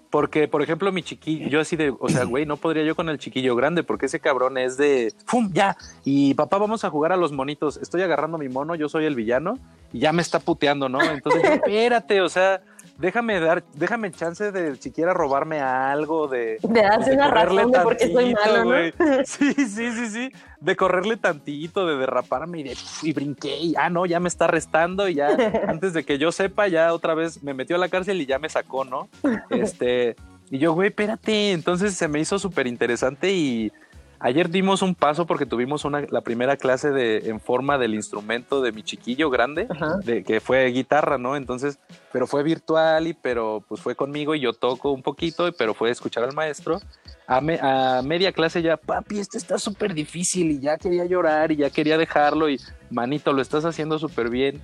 [0.09, 3.09] Porque, por ejemplo, mi chiquillo, yo así de, o sea, güey, no podría yo con
[3.09, 5.51] el chiquillo grande, porque ese cabrón es de, ¡fum!
[5.51, 5.75] Ya.
[6.05, 7.77] Y papá, vamos a jugar a los monitos.
[7.77, 9.59] Estoy agarrando mi mono, yo soy el villano,
[9.91, 11.01] y ya me está puteando, ¿no?
[11.01, 12.61] Entonces, espérate, o sea,
[12.97, 16.57] déjame dar, déjame chance de siquiera robarme algo, de.
[16.61, 18.65] De darse una correrle razón de por qué soy malo, ¿no?
[18.65, 18.93] güey.
[19.25, 20.31] Sí, sí, sí, sí.
[20.59, 23.57] De correrle tantito, de derraparme y de y brinqué.
[23.57, 25.29] Y, ah, no, ya me está arrestando y ya
[25.67, 28.39] antes de que yo sepa, ya otra vez me metió a la cárcel y ya
[28.39, 29.09] me sacó, ¿no?
[29.49, 30.15] Este,
[30.49, 31.51] y yo, güey, espérate.
[31.51, 33.71] Entonces se me hizo súper interesante y
[34.19, 38.61] ayer dimos un paso porque tuvimos una, la primera clase de, en forma del instrumento
[38.61, 39.67] de mi chiquillo grande,
[40.03, 41.35] de, que fue guitarra, ¿no?
[41.35, 41.79] Entonces,
[42.11, 45.89] pero fue virtual y pero pues fue conmigo y yo toco un poquito, pero fue
[45.91, 46.79] escuchar al maestro.
[47.27, 51.51] A, me- a media clase ya, papi, esto está súper difícil y ya quería llorar
[51.51, 54.61] y ya quería dejarlo y manito, lo estás haciendo súper bien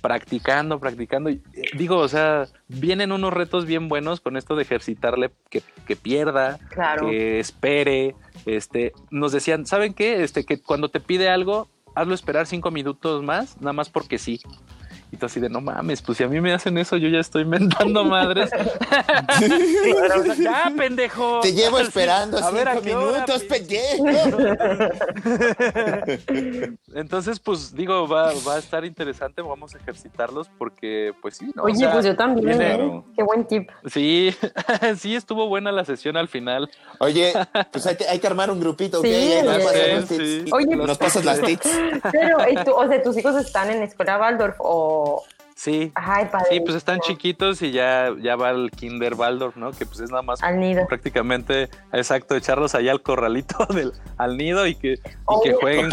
[0.00, 1.30] practicando, practicando.
[1.30, 1.40] Eh,
[1.76, 6.58] digo, o sea, vienen unos retos bien buenos con esto de ejercitarle que, que pierda,
[6.70, 7.08] Claro.
[7.08, 8.14] que espere.
[8.44, 10.22] Este, nos decían, ¿saben qué?
[10.22, 14.40] Este, que cuando te pide algo, hazlo esperar cinco minutos más, nada más porque sí.
[15.12, 17.20] Y tú así de, no mames, pues si a mí me hacen eso, yo ya
[17.20, 18.50] estoy mentando madres.
[20.38, 21.40] ya, pendejo.
[21.40, 24.04] Te llevo esperando A ver, ¿a cinco qué hora, minutos, pendejo.
[26.94, 31.62] Entonces, pues digo, va, va a estar interesante, vamos a ejercitarlos porque, pues sí, ¿no?
[31.62, 33.02] O Oye, sea, pues yo también, viene- ¿eh?
[33.16, 33.68] Qué buen tip.
[33.86, 34.34] Sí,
[34.98, 36.68] sí, estuvo buena la sesión al final.
[36.98, 37.32] Oye,
[37.70, 39.06] pues hay que, hay que armar un grupito, ¿ok?
[39.06, 40.16] Sí, nos Sí, tips.
[40.16, 40.44] sí.
[40.52, 41.68] Oye, Nos pasas las tips.
[42.12, 45.05] Pero, ¿y tú- o sea, tus hijos están en escuela Waldorf o...
[45.54, 46.46] Sí, Ay, padre.
[46.50, 49.70] sí, pues están chiquitos y ya, ya va el Kinder Waldorf, ¿no?
[49.70, 50.86] Que pues es nada más Al nido.
[50.86, 55.90] prácticamente, exacto, echarlos allá al corralito del, al nido y que, y que jueguen.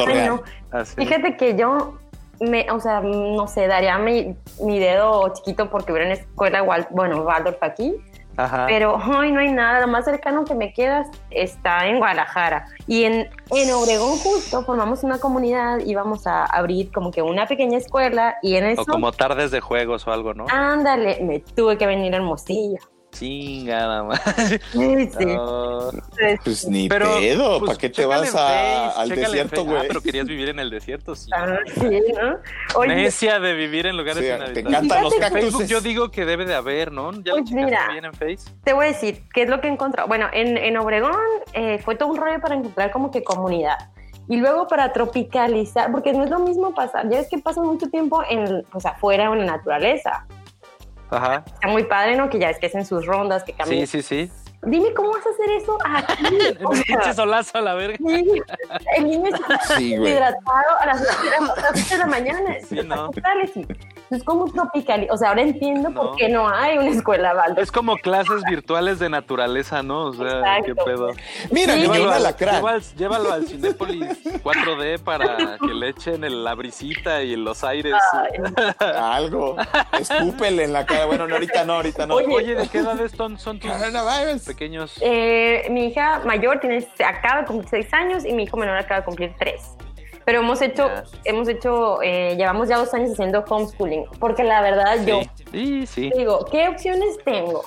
[0.98, 1.98] Fíjate que yo,
[2.42, 7.22] me, o sea, no sé, daría mi, mi dedo chiquito porque hubiera una escuela, bueno,
[7.22, 7.96] Waldorf aquí,
[8.38, 8.66] Ajá.
[8.68, 12.66] pero hoy no hay nada, lo más cercano que me queda está en Guadalajara.
[12.88, 17.46] Y en, en Obregón justo formamos una comunidad y vamos a abrir como que una
[17.48, 20.46] pequeña escuela y en eso, O como tardes de juegos o algo, ¿no?
[20.50, 22.80] ándale, me tuve que venir al Mostillo.
[23.14, 24.22] Chinga, nada más.
[24.72, 25.26] Sí, sí.
[25.26, 25.90] No.
[26.44, 29.62] Pues ni Pero, pedo, pues, ¿para qué te vas a- Face, al desierto.
[29.62, 29.88] Ah, güey?
[29.88, 31.30] pero querías vivir en el desierto, sí.
[31.36, 31.82] Ah, sí,
[32.20, 32.38] ¿no?
[32.80, 35.70] Oye, Necia de vivir en lugares Sí, te encantan los Fíjate que- Facebook cactus.
[35.70, 37.12] yo digo que debe de haber, ¿no?
[37.22, 37.88] ¿Ya lo Pues mira.
[37.92, 38.50] bien en Face?
[38.64, 40.08] te voy a decir, ¿qué es lo que he encontrado?
[40.08, 41.16] Bueno, en, en Obregón
[41.54, 43.78] eh, fue todo un rollo para encontrar como que comunidad.
[44.30, 47.88] Y luego para tropicalizar, porque no es lo mismo pasar, ya ves que pasa mucho
[47.90, 50.26] tiempo en, pues afuera o en la naturaleza.
[51.16, 51.44] Ajá.
[51.46, 52.30] Está muy padre, ¿no?
[52.30, 53.88] Que ya es que hacen sus rondas, que Sí, caminan.
[53.88, 54.32] sí, sí.
[54.66, 56.24] Dime cómo vas a hacer eso aquí.
[56.88, 57.98] Pinche solazo a la verga.
[57.98, 58.42] sí,
[58.98, 62.06] el niño está Sí, hidratado a las 8 de la- a las ocho de la
[62.06, 62.56] mañana.
[62.68, 63.12] Sí, ¿no?
[64.12, 65.08] Es como tropical.
[65.10, 66.02] O sea, ahora entiendo No.
[66.02, 67.60] por qué no hay una escuela Waldorf.
[67.60, 70.06] Es como clases virtuales de naturaleza, ¿no?
[70.08, 70.66] O sea, Exacto.
[70.66, 71.08] qué pedo.
[71.52, 71.82] Mira, Sí.
[71.82, 77.36] Llévalo al, al- llévalo al Cinépolis 4D para que le echen el- la brisita y
[77.36, 77.96] los aires.
[78.80, 79.56] Algo.
[80.00, 81.06] Escúpele en la cara.
[81.06, 82.16] Bueno, no, ahorita no, ahorita no.
[82.16, 83.72] Oye, ¿de qué edades son, son tus
[84.46, 84.96] pequeños?
[85.02, 89.00] Eh, mi hija mayor tiene, acaba de cumplir 6 años y mi hijo menor acaba
[89.02, 89.62] de cumplir 3.
[90.26, 90.90] Pero hemos hecho,
[91.26, 96.12] hemos hecho, eh, llevamos ya dos años haciendo homeschooling, porque la verdad yo Sí, sí.
[96.18, 97.64] digo, ¿qué opciones tengo?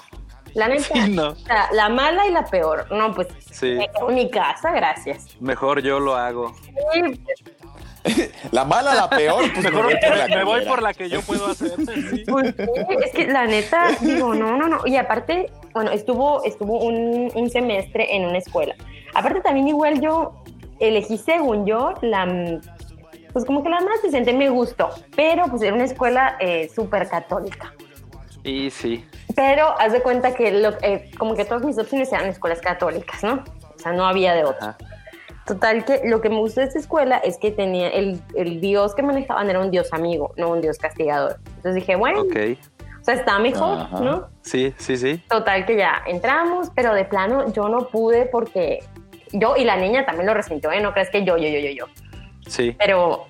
[0.54, 1.28] La neta, Sí, no.
[1.30, 2.86] o sea, la mala y la peor.
[2.90, 3.28] No, pues
[3.62, 5.26] en mi casa, gracias.
[5.38, 6.54] Mejor yo lo hago.
[8.52, 11.08] La mala, la peor, pues me Mejor voy por la me voy por la que
[11.08, 11.72] yo puedo hacer.
[11.76, 12.24] sí.
[12.28, 14.86] pues, sí, es que la neta, digo, no, no, no.
[14.86, 18.76] Y aparte, bueno, estuvo, estuvo un, un semestre en una escuela.
[19.12, 20.34] Aparte también igual yo
[20.80, 22.60] elegí según yo la
[23.32, 27.06] pues como que la más decente me gustó, pero pues era una escuela eh, súper
[27.06, 27.74] católica.
[28.44, 29.04] Y sí.
[29.34, 33.22] Pero haz de cuenta que lo, eh, como que todas mis opciones eran escuelas católicas,
[33.22, 33.44] ¿no?
[33.74, 34.70] O sea, no había de otra.
[34.70, 34.96] Ajá.
[35.46, 38.96] Total que lo que me gustó de esta escuela es que tenía el, el dios
[38.96, 41.38] que manejaban era un dios amigo, no un dios castigador.
[41.46, 44.00] Entonces dije, bueno, o sea, está mejor, Ajá.
[44.00, 44.26] ¿no?
[44.42, 45.22] Sí, sí, sí.
[45.28, 48.80] Total que ya entramos, pero de plano yo no pude porque
[49.38, 50.80] yo y la niña también lo resintió, ¿eh?
[50.80, 51.86] No crees que yo, yo, yo, yo, yo.
[52.46, 52.74] Sí.
[52.78, 53.26] Pero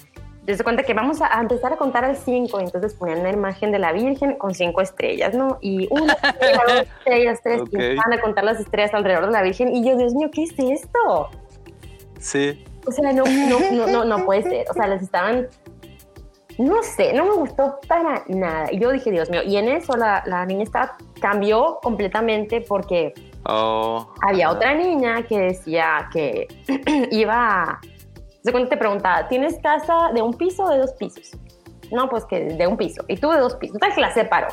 [0.46, 3.80] desde cuenta que vamos a, empezar a contar al 5, entonces ponían una imagen de
[3.80, 5.58] la Virgen con cinco estrellas, ¿no?
[5.60, 9.42] Y una, estrella, dos estrellas, tres, y empezaban a contar las estrellas alrededor de la
[9.42, 9.74] Virgen.
[9.74, 11.30] Y yo, Dios mío, ¿qué es esto?
[12.20, 12.64] Sí.
[12.86, 14.66] O sea, no, no, no, no, no puede ser.
[14.70, 15.48] O sea, les estaban.
[16.58, 18.72] No sé, no me gustó para nada.
[18.72, 23.12] Y yo dije, Dios mío, y en eso la, la niña estaba, cambió completamente porque
[23.48, 24.12] Oh.
[24.22, 26.48] había otra niña que decía que
[27.12, 27.78] iba.
[28.42, 31.30] De cuando te preguntaba, ¿tienes casa de un piso o de dos pisos?
[31.92, 33.04] No, pues que de un piso.
[33.06, 33.78] Y tú de dos pisos.
[33.78, 34.48] Tal que la separó.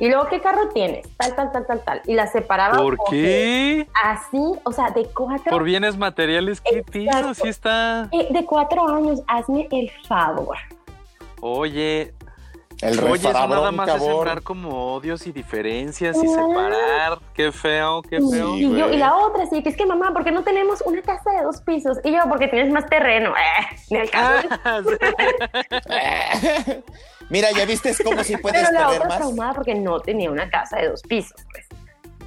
[0.00, 1.06] Y luego, ¿qué carro tienes?
[1.16, 2.02] Tal, tal, tal, tal, tal.
[2.06, 2.76] Y la separaba.
[2.76, 3.86] ¿Por qué?
[4.02, 5.50] Así, o sea, de cuatro.
[5.52, 7.34] Por bienes materiales, ¿qué piso?
[7.34, 8.08] Sí está.
[8.10, 10.56] eh, de cuatro años, hazme el favor.
[11.46, 12.14] Oye,
[12.80, 14.14] El oye, eso nada más es cabrón.
[14.16, 17.18] sembrar como odios y diferencias y separar.
[17.34, 18.54] Qué feo, qué feo.
[18.54, 18.94] Sí, y, yo, güey.
[18.94, 21.42] y la otra, sí, que es que mamá, ¿por qué no tenemos una casa de
[21.42, 21.98] dos pisos?
[22.02, 23.34] Y yo, porque tienes más terreno.
[23.36, 24.48] Eh, ni el caso.
[24.64, 26.72] Ah, sí.
[27.28, 29.18] Mira, ya viste cómo si puedes Pero la otra más.
[29.18, 31.66] traumada porque no tenía una casa de dos pisos, pues.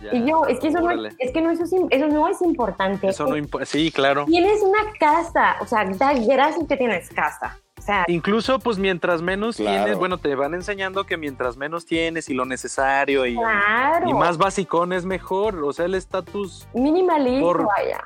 [0.03, 1.71] Ya, Y yo, es que eso no, es que no, eso, es
[2.08, 3.08] no es importante.
[3.08, 3.65] Eso no importa.
[3.65, 4.25] Sí, claro.
[4.25, 7.58] Tienes una casa, o sea, da gracias que tienes casa.
[7.88, 9.78] Sea, Incluso, pues mientras menos Claro.
[9.86, 14.10] tienes, bueno, te van enseñando que mientras menos tienes y lo necesario y, claro.
[14.10, 15.63] y más basicón es mejor.
[15.63, 18.04] O sea, el estatus Minimalismo, por- vaya.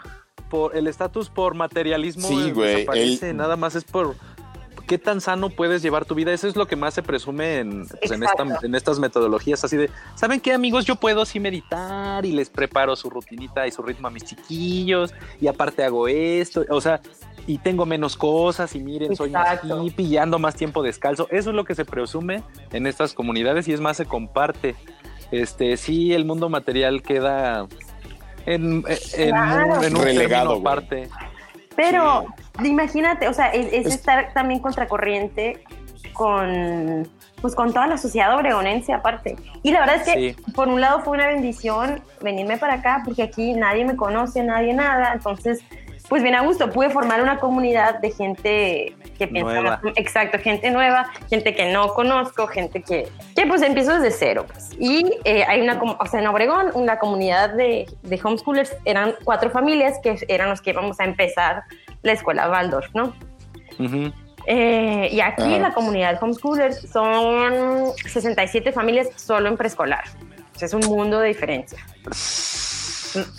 [0.52, 3.30] por el estatus por materialismo Sí, eh, güey, desaparece.
[3.32, 4.16] el- Nada más es por
[4.88, 6.34] qué tan sano puedes llevar tu vida.
[6.34, 8.66] Eso es lo que más se presume en, pues, en, esta- Exacto.
[8.66, 9.64] en estas metodologías.
[9.64, 10.86] Así de, ¿saben qué, amigos?
[10.86, 15.14] Yo puedo sí meditar y les preparo su rutinita y su ritmo a mis chiquillos
[15.40, 16.66] y aparte hago esto.
[16.70, 17.00] O sea,
[17.48, 21.28] y tengo menos cosas y miren, soy más hippie y ando más tiempo descalzo.
[21.32, 24.76] Eso es lo que se presume en estas comunidades y es más se comparte.
[25.32, 27.68] Este, sí, el mundo material queda
[28.46, 28.84] en,
[29.18, 29.76] en, Claro.
[29.78, 31.10] un- en un Relegado, aparte.
[31.76, 32.26] Pero
[32.64, 35.64] imagínate, o sea, es, es Es- estar también contracorriente
[36.14, 37.08] con,
[37.42, 39.36] pues, con toda la sociedad obregonense aparte.
[39.64, 40.52] Y la verdad es que, Sí.
[40.54, 44.74] por un lado, fue una bendición venirme para acá, porque aquí nadie me conoce, nadie
[44.74, 45.14] nada.
[45.14, 45.62] Entonces,
[46.12, 49.82] pues bien a gusto, pude formar una comunidad de gente que piensa, Nueva.
[49.96, 54.46] exacto, gente nueva, gente que no conozco, gente que, que pues empiezo desde cero.
[54.46, 54.72] Pues.
[54.78, 59.52] Y eh, hay una, o sea, en Obregón, una comunidad de, de homeschoolers, eran cuatro
[59.52, 61.64] familias que eran los que íbamos a empezar
[62.02, 63.14] la escuela Waldorf, ¿no?
[64.48, 65.56] Eh, y aquí Ah.
[65.56, 70.04] en la comunidad de homeschoolers son 67 familias solo en preescolar.
[70.54, 71.80] O sea, es un mundo de diferencia.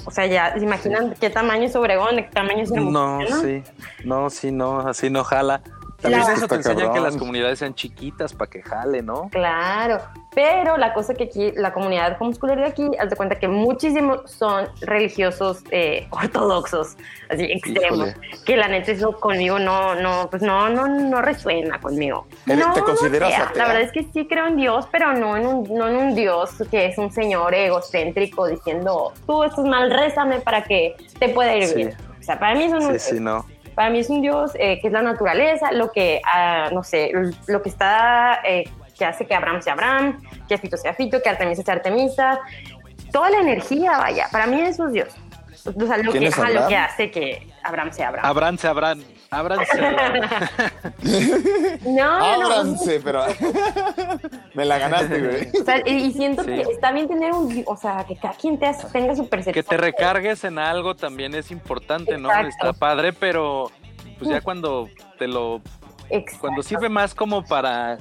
[0.04, 3.42] O sea, ya se imaginan qué tamaño es Obregón, qué tamaño es No, Hermosillo, ¿no?
[3.42, 3.62] sí.
[4.04, 5.62] No, sí, no, así no jala.
[6.03, 6.37] También Claro.
[6.37, 7.05] eso te enseña que cabrón.
[7.05, 9.29] las comunidades sean chiquitas para que jale, ¿no?
[9.31, 10.01] Claro,
[10.35, 14.29] pero la cosa que aquí, la comunidad homeschooler de aquí, haz de cuenta que muchísimos
[14.31, 16.97] son religiosos eh, ortodoxos,
[17.31, 18.17] así extremos, Híjole.
[18.45, 22.27] que la neta eso conmigo no, no, pues no, no, no resuena conmigo.
[22.47, 23.53] ¿Eres- No, te no consideras atea?
[23.55, 26.15] La verdad es que sí creo en Dios, pero no en un, no en un
[26.15, 31.55] Dios que es un señor egocéntrico diciendo, tú estás mal, rézame para que te pueda
[31.57, 31.75] ir Sí.
[31.77, 31.97] bien.
[32.19, 33.45] O sea, para mí eso no Sí, sí, no.
[33.74, 37.12] Para mí es un dios eh, que es la naturaleza, lo que, ah, no sé,
[37.46, 38.64] lo que está, eh,
[38.96, 42.40] que hace que Abraham sea Abraham, que Fito sea Fito, que Artemisa sea Artemisa.
[43.11, 45.14] Toda la energía, vaya, para mí eso es Dios.
[45.64, 46.85] O sea, lo ¿Quién que, lo Abraham?
[46.85, 48.26] hace que Abraham sea Abraham.
[48.26, 49.04] Abrán se abrán.
[49.33, 50.21] Abrán se abrán.
[51.87, 52.03] No.
[52.05, 53.25] Ábranse, pero
[54.55, 55.49] me la ganaste, güey.
[55.61, 56.51] O sea, y, siento Sí.
[56.51, 59.55] que está bien tener un, o sea, que cada quien te hace- tenga su percepción.
[59.55, 62.31] Que te recargues en algo también es importante, ¿no?
[62.47, 63.71] Está padre, pero
[64.18, 65.61] pues ya cuando te lo
[66.11, 66.40] Exacto.
[66.40, 67.99] cuando sirve más como para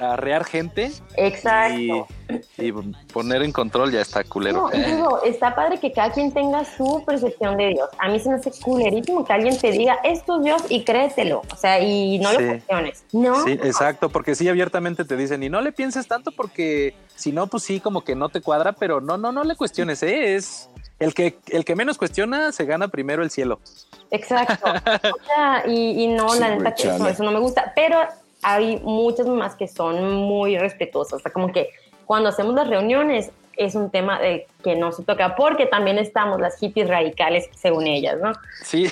[0.00, 1.78] arrear gente Exacto.
[1.78, 2.25] y
[3.12, 4.70] poner en control ya está culero.
[4.70, 7.88] No, y digo, está padre que cada quien tenga su percepción de Dios.
[7.98, 11.42] A mí se me hace culerísimo que alguien te diga, esto es Dios y créetelo.
[11.52, 12.38] O sea, y no Sí.
[12.38, 13.04] lo cuestiones.
[13.12, 13.44] No.
[13.44, 17.46] Sí, exacto, porque sí abiertamente te dicen, y no le pienses tanto porque si no,
[17.46, 20.34] pues sí, como que no te cuadra, pero no, no, no le cuestiones, ¿eh?
[20.34, 23.60] es el que, el que menos cuestiona se gana primero el cielo.
[24.10, 24.64] Exacto.
[25.20, 27.72] O sea, y, y no, Sí, la neta que eso, eso no me gusta.
[27.74, 27.98] Pero
[28.42, 31.14] hay muchas mamás que son muy respetuosas.
[31.14, 31.70] O sea, como que
[32.06, 36.38] cuando hacemos las reuniones es un tema de que no se toca, porque también estamos
[36.40, 38.32] las hippies radicales, según ellas, ¿no?
[38.62, 38.86] Sí,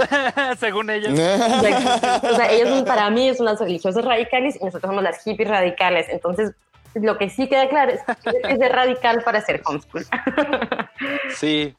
[0.58, 1.12] según ellos.
[1.12, 5.02] O sea, o sea, ellas son- para mí son las religiosas radicales y nosotros somos
[5.02, 6.06] las hippies radicales.
[6.08, 6.52] Entonces,
[6.94, 10.04] lo que sí queda claro es que es de radical para hacer homeschool.
[11.34, 11.74] Sí,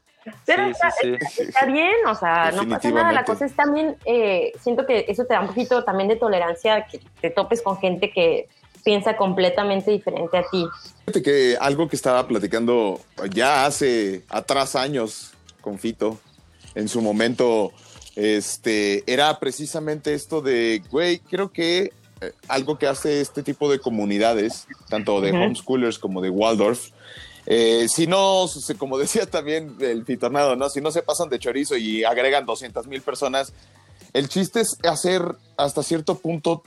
[0.45, 1.41] Pero sí, está, sí, sí.
[1.43, 3.11] está bien, o sea, no pasa nada.
[3.11, 6.85] La cosa es también, eh, siento que eso te da un poquito también de tolerancia,
[6.85, 8.47] que te topes con gente que
[8.83, 10.65] piensa completamente diferente a ti.
[11.05, 13.01] Fíjate que algo que estaba platicando
[13.33, 16.19] ya hace atrás años con Fito,
[16.75, 17.71] en su momento,
[18.15, 23.79] este, era precisamente esto de, güey, creo que eh, algo que hace este tipo de
[23.79, 25.43] comunidades, tanto de Ujú.
[25.43, 26.89] homeschoolers como de Waldorf,
[27.45, 28.45] eh, si no,
[28.77, 30.69] como decía también el Fitornado, ¿no?
[30.69, 33.53] Si no se pasan de chorizo y agregan 200 mil personas,
[34.13, 35.23] el chiste es hacer
[35.57, 36.63] hasta cierto punto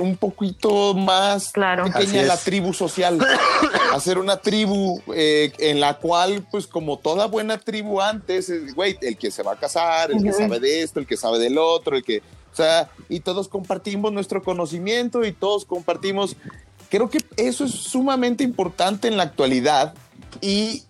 [0.00, 1.84] un poquito más Claro.
[1.84, 3.18] Pequeña la tribu social.
[3.94, 8.96] hacer una tribu eh, en la cual, pues como toda buena tribu antes, es, güey,
[9.00, 10.38] el que se va a casar, el que Ujú.
[10.38, 12.18] sabe de esto, el que sabe del otro, el que,
[12.52, 16.36] o sea, y todos compartimos nuestro conocimiento y todos compartimos.
[16.90, 19.94] Creo que eso es sumamente importante en la actualidad
[20.40, 20.82] y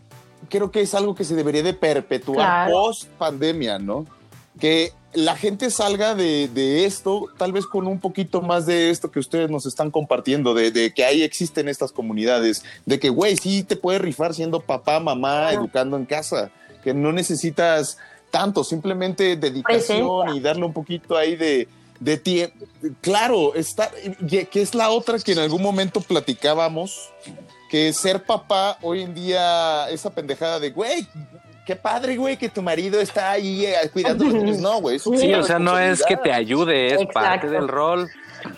[0.49, 2.73] creo que es algo que se debería de perpetuar Claro.
[2.73, 4.07] post pandemia, ¿no?
[4.61, 9.11] Que la gente salga de, de esto, tal vez con un poquito más de esto
[9.11, 13.37] que ustedes nos están compartiendo, de, de que ahí existen estas comunidades, de que, güey,
[13.37, 16.51] sí te puedes rifar siendo papá, mamá, educando en casa,
[16.85, 17.97] que no necesitas
[18.31, 20.37] tanto, simplemente dedicación Presencia.
[20.37, 21.67] y darle un poquito ahí de,
[21.99, 22.67] de tiempo.
[23.01, 23.91] Claro, está,
[24.21, 27.11] y- que es la otra que en algún momento platicábamos,
[27.71, 31.07] que ser papá hoy en día, esa pendejada de, güey,
[31.69, 34.57] qué padre, güey, que tu marido está ahí eh, cuidando los niños.
[34.59, 34.99] No, güey.
[34.99, 37.13] Sí, o sea, no es que te ayude, es Exacto.
[37.13, 38.09] parte del rol.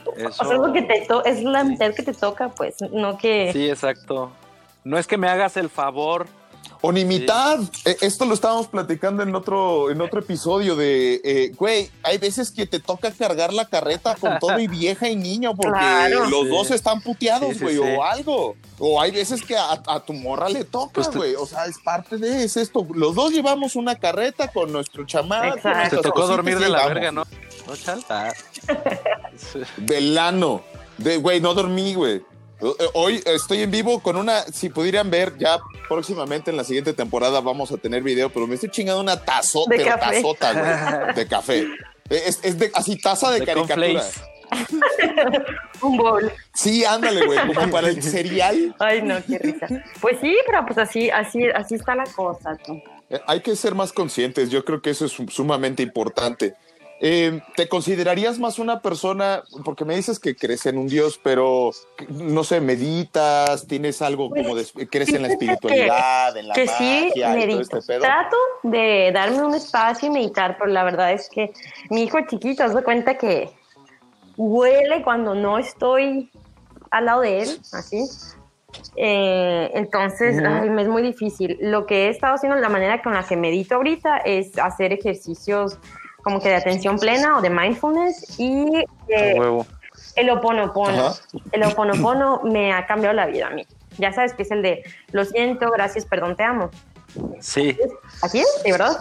[0.07, 3.19] O sea, es, lo que te to- es la mitad que te toca, pues, no
[3.19, 3.51] que...
[3.53, 4.31] Sí, exacto.
[4.85, 6.29] No es que me hagas el favor
[6.83, 7.59] O ni mitad.
[7.85, 12.51] Eh, Esto lo estábamos platicando en otro, en otro episodio de, eh, güey, hay veces
[12.51, 16.25] que te toca cargar la carreta con todo y vieja y niño porque Claro.
[16.31, 16.49] los Sí.
[16.49, 17.83] dos están puteados, Sí, sí, güey, sí.
[17.83, 18.57] o algo.
[18.79, 21.35] O hay veces que a, a tu morra le toca, Pues güey.
[21.35, 22.87] O sea, es parte de es esto.
[22.95, 25.55] Los dos llevamos una carreta con nuestro chamán.
[25.91, 27.25] Te tocó dormir de la verga, ¿no?
[27.67, 28.03] ¿No, Chal?
[28.09, 28.33] Ah.
[29.37, 29.61] Sí.
[29.79, 30.63] Del ano.
[30.99, 32.23] De, güey, no dormí, güey.
[32.63, 35.59] Eh, Hoy estoy en vivo con una, si pudieran ver, ya
[35.89, 39.65] próximamente en la siguiente temporada vamos a tener video, pero me estoy chingando una tazo,
[39.69, 40.17] De pero café.
[40.17, 41.67] tazota, güey, de café.
[42.09, 44.03] Es, es de, así taza de, De caricatura.
[45.83, 46.31] Un bowl.
[46.53, 48.75] Sí, ándale, güey, como para el cereal.
[48.81, 49.69] Ay, no, qué risa.
[50.01, 52.57] Pues sí, pero pues así, así, así está la cosa.
[52.67, 52.75] tú.
[53.09, 56.55] Eh, Hay que ser más conscientes, yo creo que eso es sum- sumamente importante.
[57.03, 61.71] Eh, ¿Te considerarías más una persona, porque me dices que crees en un Dios, pero
[62.11, 66.69] no sé, meditas, tienes algo como de, crees en la que- espiritualidad, en la que
[66.69, 67.61] sí magia y todo medito.
[67.79, 68.01] este pedo?
[68.01, 71.53] Trato de darme un espacio y meditar, pero la verdad es que
[71.89, 73.49] mi hijo chiquito, se cuenta que
[74.37, 76.31] huele cuando no estoy
[76.91, 78.05] al lado de él, así.
[78.97, 81.57] Eh, entonces, ay, me es muy difícil.
[81.61, 85.79] Lo que he estado haciendo, la manera con la que medito ahorita es hacer ejercicios
[86.23, 89.41] como que de atención plena o de mindfulness y eh,
[90.17, 91.07] el oponopono.
[91.09, 91.21] Ajá.
[91.53, 93.67] El oponopono me ha cambiado la vida a mí.
[93.99, 96.71] Ya sabes que es el de lo siento, gracias, perdón, te amo.
[97.41, 97.77] Sí,
[98.23, 98.63] ¿Así es?
[98.65, 98.97] ¿De verdad?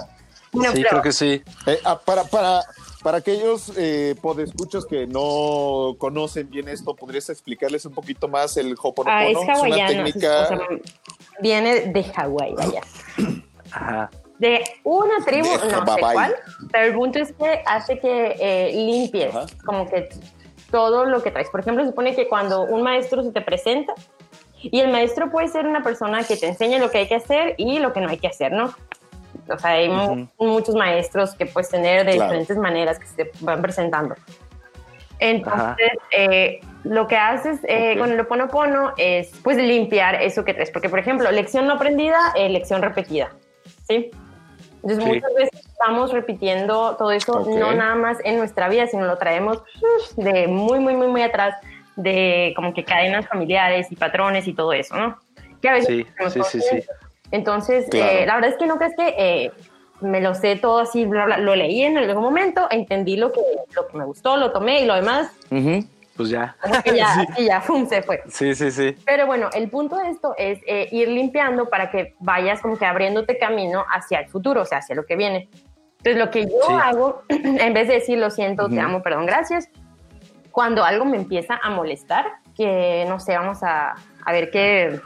[0.52, 1.44] Sí, pero- creo que sí.
[1.68, 2.62] Eh, ah, para, para,
[3.04, 8.74] para aquellos eh, podescuchos que no conocen bien esto, ¿podrías explicarles un poquito más el
[8.74, 9.12] Hoponopono?
[9.16, 10.04] Ah, es una hawaiano.
[10.04, 10.44] técnica...
[10.44, 10.60] o sea,
[11.40, 12.82] viene de Hawái, vaya.
[13.72, 14.10] Ajá.
[14.40, 16.36] De una tribu, De no sé cuál,
[16.72, 19.46] pero el punto es que hace que eh, limpies Ajá.
[19.66, 20.10] como que
[20.72, 21.50] todo lo que traes.
[21.50, 23.94] Por ejemplo, se supone que cuando un maestro se te presenta,
[24.62, 27.56] y el maestro puede ser una persona que te enseña lo que hay que hacer
[27.58, 28.74] y lo que no hay que hacer, ¿no?
[29.50, 32.26] O sea, hay mu- muchos maestros que puedes tener de Claro.
[32.32, 34.16] diferentes maneras que se van presentando.
[35.20, 38.00] Entonces, eh, lo que haces eh, Ok.
[38.00, 40.72] con el Oponopono es, pues, limpiar eso que traes.
[40.72, 43.32] Porque, por ejemplo, lección no aprendida, eh, lección repetida,
[43.88, 44.12] ¿sí?
[44.82, 45.10] Entonces, Sí.
[45.10, 49.58] muchas veces estamos repitiendo todo eso, no nada más en nuestra vida, sino lo traemos
[49.58, 51.56] uf, de muy, muy, muy, muy atrás,
[51.96, 55.20] de como que cadenas familiares y patrones y todo eso, ¿no?
[55.62, 56.84] Que a veces Sí, sí, sí, sí.
[57.32, 58.20] Entonces, Claro.
[58.20, 59.52] eh, la verdad es que no crees que eh,
[60.02, 63.42] me lo sé todo así, bla, bla, lo leí en algún momento, entendí lo que,
[63.76, 65.84] lo que me gustó, lo tomé y lo demás, Ujú.
[66.20, 66.54] Pues ya.
[66.62, 68.22] como que ya, y ya, fum, se fue.
[68.28, 68.94] Sí, sí, sí.
[69.06, 72.86] Pero bueno, el punto de esto es eh, ir limpiando para que vayas como que
[72.86, 75.48] abriéndote camino hacia el futuro, o sea, hacia lo que viene.
[76.00, 76.74] Entonces, lo que yo Sí.
[76.84, 78.84] hago, en vez de decir lo siento, te Ujú.
[78.86, 79.70] amo, perdón, gracias,
[80.52, 83.96] cuando algo me empieza a molestar, que no sé, vamos a,
[84.26, 85.00] a ver qué,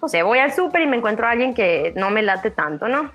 [0.00, 2.86] no sé, voy al súper y me encuentro a alguien que no me late tanto,
[2.86, 3.10] ¿no?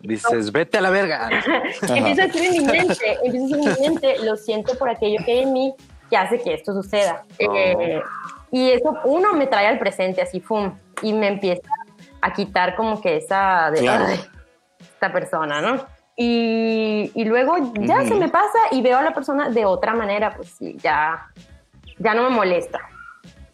[0.00, 1.28] Dices, vete a la verga.
[1.94, 4.88] empiezo a decir en mi mente, empiezo a decir en mi mente, lo siento por
[4.88, 5.74] aquello que hay en mí
[6.10, 7.22] que hace que esto suceda.
[7.48, 7.54] Oh.
[7.56, 8.02] Eh,
[8.50, 10.76] y eso, uno, me trae al presente así, ¡fum!
[11.02, 11.62] Y me empieza
[12.20, 14.04] a quitar como que esa de Claro.
[14.08, 14.20] "Ay,
[14.80, 15.86] esta persona, ¿no?
[16.16, 20.34] Y, y luego ya se me pasa y veo a la persona de otra manera,
[20.36, 21.28] pues sí, ya,
[21.98, 22.80] ya no me molesta.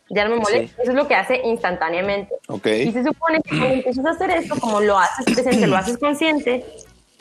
[0.08, 0.74] Ya no me molesta.
[0.76, 0.82] Sí.
[0.82, 2.34] Eso es lo que hace instantáneamente.
[2.48, 2.66] Ok.
[2.66, 5.98] Y se supone que cuando empiezas a hacer esto, como lo haces presente, lo haces
[5.98, 6.64] consciente,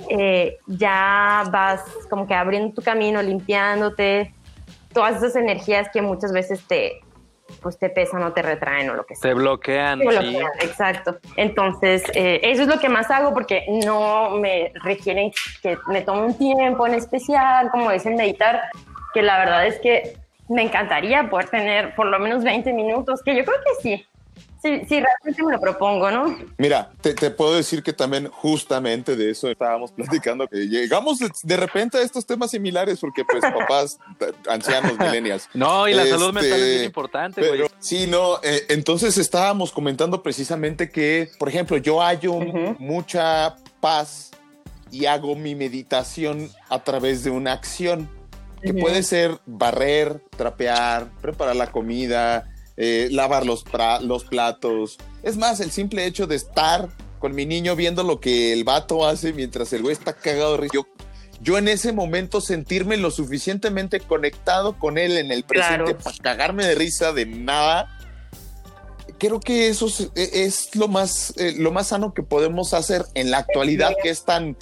[0.10, 4.34] eh, ya vas como que abriendo tu camino, limpiándote,
[4.96, 7.02] todas esas energías que muchas veces te,
[7.62, 9.30] pues te pesan o te retraen o lo que sea.
[9.30, 10.00] Te bloquean.
[10.00, 10.18] Sí, sí.
[10.18, 11.18] bloquean, Exacto.
[11.36, 15.32] Entonces, eh, eso es lo que más hago porque no me requieren
[15.62, 18.62] que me tome un tiempo en especial, como el meditar,
[19.14, 20.18] que la verdad es que
[20.48, 24.06] me encantaría poder tener por lo menos 20 minutos, que yo creo que sí.
[24.66, 26.36] Sí, sí, realmente me lo propongo, ¿no?
[26.58, 31.30] Mira, te, te puedo decir que también justamente de eso estábamos platicando, que llegamos de,
[31.44, 34.00] de repente a estos temas similares porque pues papás,
[34.50, 35.48] ancianos, millennials.
[35.54, 37.70] No, y la salud Este, mental es bien importante, Pero, güey.
[37.78, 42.76] sí, no, eh, entonces estábamos comentando precisamente que, por ejemplo, yo hallo Ujú.
[42.80, 44.32] mucha paz
[44.90, 48.10] y hago mi meditación a través de una acción
[48.64, 48.80] que Ujú.
[48.80, 54.98] puede ser barrer, trapear, preparar la comida, eh, lavar los, platos.
[55.24, 59.08] Es más, el simple hecho de estar con mi niño viendo lo que el vato
[59.08, 60.74] hace mientras el güey está cagado de risa.
[60.74, 60.88] Yo,
[61.42, 66.00] yo en ese momento sentirme lo suficientemente conectado con él en el presente Claro.
[66.00, 67.98] para cagarme de risa de nada.
[69.18, 73.32] Creo que eso es, es lo, más, eh, lo más sano que podemos hacer en
[73.32, 74.58] la actualidad, que es tan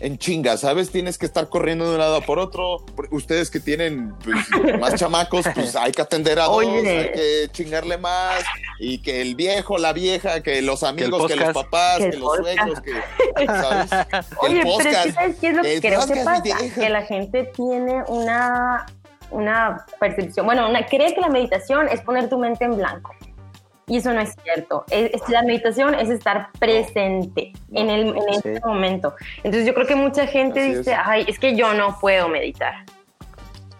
[0.00, 0.90] en chinga, ¿sabes?
[0.90, 2.84] Tienes que estar corriendo de un lado por otro.
[3.10, 4.46] Ustedes que tienen pues,
[4.80, 6.98] más chamacos, pues hay que atender a dos, Oye.
[6.98, 8.42] hay que chingarle más.
[8.78, 12.80] y que el viejo, la vieja, que los amigos, que, los papás, Que los suegros,
[12.80, 13.90] que, ¿sabes?
[14.38, 15.10] Oye, el pero podcast.
[15.14, 16.42] ¿sabes qué es lo que creo que pasa?
[16.74, 18.86] Que la gente tiene una,
[19.30, 23.14] una percepción, bueno, una, cree que la meditación es poner tu mente en blanco.
[23.90, 24.84] Y eso no es cierto.
[24.88, 28.20] Es, es- la meditación es estar presente en, el, en Sí.
[28.36, 29.14] este momento.
[29.38, 30.98] Entonces yo creo que mucha gente Así dice, es.
[31.04, 32.72] ay, es que yo no puedo meditar.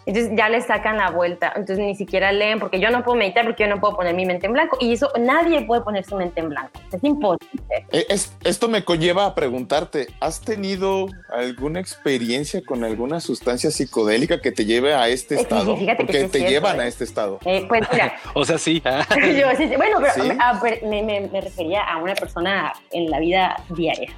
[0.07, 3.45] Entonces ya le sacan la vuelta, entonces ni siquiera leen porque yo no puedo meditar
[3.45, 6.17] porque yo no puedo poner mi mente en blanco y eso nadie puede poner su
[6.17, 7.63] mente en blanco, es imposible.
[7.93, 14.41] Eh, es- esto me conlleva a preguntarte, ¿has tenido alguna experiencia con alguna sustancia psicodélica
[14.41, 15.75] que te lleve a este Eh, sí, estado?
[15.77, 16.85] que sí te cierto, llevan eh.
[16.85, 17.39] a este estado.
[17.45, 18.81] Eh, pues mira, O sea, sí.
[18.87, 19.05] ah.
[19.17, 19.77] Yo, sí, sí.
[19.77, 20.31] bueno, pero ¿Sí?
[20.41, 24.11] a ver, me, me- me refería a una persona en la vida diaria,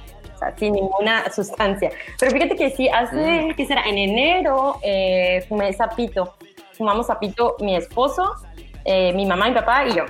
[0.43, 1.91] sea, sin ninguna sustancia.
[2.19, 3.55] Pero fíjate que sí, hace, Mm.
[3.55, 3.83] ¿qué será?
[3.83, 6.35] En enero eh, fumé sapito.
[6.73, 8.33] Fumamos sapito mi esposo,
[8.85, 10.05] eh, mi mamá, mi papá y yo.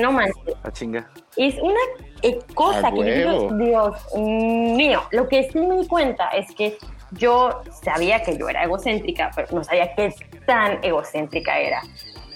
[0.00, 1.08] No manches, Ah, chinga.
[1.36, 1.80] es una
[2.22, 3.52] eh, cosa que digo.
[3.56, 6.76] Dios mío, lo que sí me di cuenta es que
[7.12, 10.14] yo sabía que yo era egocéntrica, pero no sabía qué
[10.46, 11.82] tan egocéntrica era.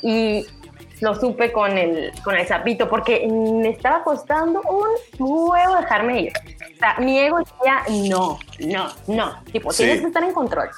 [0.03, 0.45] Y
[1.03, 4.89] lo supe con el, con el sapito, porque me estaba costando un
[5.19, 6.33] huevo dejarme ir.
[6.75, 9.43] O sea, mi ego decía, no, no, no.
[9.53, 9.83] Tipo, Sí.
[9.83, 10.71] tienes que estar en control.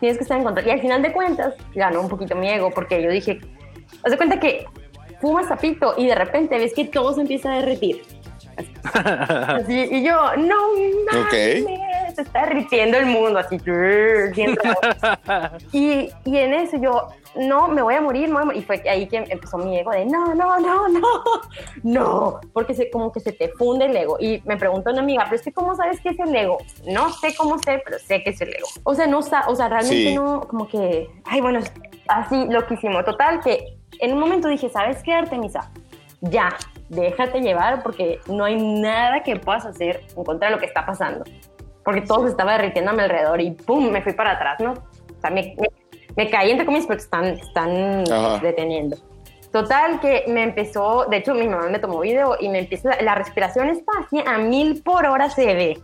[0.00, 0.66] Tienes que estar en control.
[0.66, 3.40] Y al final de cuentas, ganó un poquito mi ego, porque yo dije,
[4.04, 4.66] haz de cuenta que
[5.20, 8.02] fumas sapito y de repente ves que todo se empieza a derretir.
[8.92, 10.56] Así, y yo, no
[11.10, 11.70] mames, Ok.
[12.18, 13.58] Se está derritiendo el mundo, así.
[13.58, 15.58] raro.
[15.72, 18.62] y, y en eso yo, no, me voy a morir, me voy a morir.
[18.62, 21.00] Y fue ahí que empezó mi ego de, no, no, no, no,
[21.84, 24.16] no, porque se, como que se te funde el ego.
[24.18, 26.58] Y me preguntó una amiga, pero es que ¿cómo sabes qué es el ego?
[26.88, 28.66] No sé cómo sé, pero sé que es el ego.
[28.82, 30.14] O sea, no, o sea, realmente Sí.
[30.16, 31.60] no, como que, ay, bueno,
[32.08, 33.04] así loquísimo.
[33.04, 35.70] Total, que en un momento dije, ¿sabes qué, Artemisa?
[36.20, 36.48] Ya,
[36.88, 40.84] déjate llevar porque no hay nada que puedas hacer en contra de lo que está
[40.84, 41.24] pasando.
[41.88, 43.90] Porque todo se estaba derritiendo a mi alrededor y ¡pum!
[43.90, 44.72] me fui para atrás, ¿no?
[44.72, 45.68] O sea, me, me,
[46.18, 48.40] me caí entre comillas porque están, están Ajá.
[48.42, 48.98] deteniendo.
[49.50, 53.14] Total, que me empezó, de hecho mi mamá me tomó video y me empieza, la
[53.14, 55.78] respiración está así a mil por hora se ve.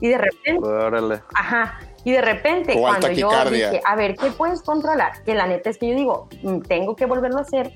[0.00, 1.20] Y de repente, Órale.
[1.34, 1.78] Ajá.
[2.04, 5.22] Y de repente, Como cuando yo dije, a ver, ¿qué puedes controlar?
[5.24, 7.70] Que la neta es que yo digo, mm, tengo que volverlo a hacer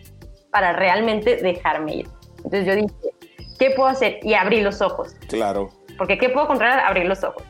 [0.51, 2.09] para realmente dejarme ir.
[2.39, 2.95] Entonces yo dije,
[3.59, 4.21] ¿qué puedo hacer?
[4.23, 5.15] Y abrí los ojos.
[5.29, 5.69] Claro.
[5.99, 6.81] Porque ¿qué puedo controlar?
[6.81, 7.43] Abrir los ojos.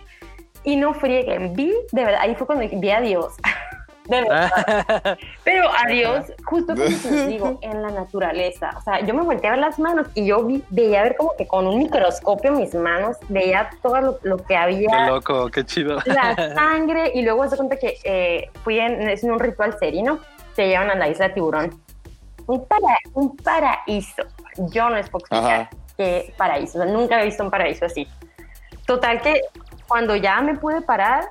[0.64, 3.34] Y no frieguen, vi, de verdad, ahí fue cuando vi a Dios.
[4.08, 4.50] De verdad.
[5.44, 8.70] Pero a Dios, justo como te digo, en la naturaleza.
[8.76, 11.34] O sea, yo me volteé a ver las manos y yo vi, veía ver como
[11.36, 15.64] que con un microscopio mis manos, veía todo lo, lo que había Qué loco, qué
[15.64, 15.98] chido.
[16.04, 20.18] la sangre y luego se cuenta que eh, fui en, es en un ritual serino,
[20.54, 21.82] te llevan a la isla de tiburón.
[22.46, 24.22] Un, para, un paraíso.
[24.70, 25.70] Yo no les puedo explicar Ajá.
[25.96, 26.78] qué paraíso.
[26.78, 28.06] O sea, nunca había visto un paraíso así.
[28.86, 29.40] Total que
[29.88, 31.24] cuando ya me pude parar,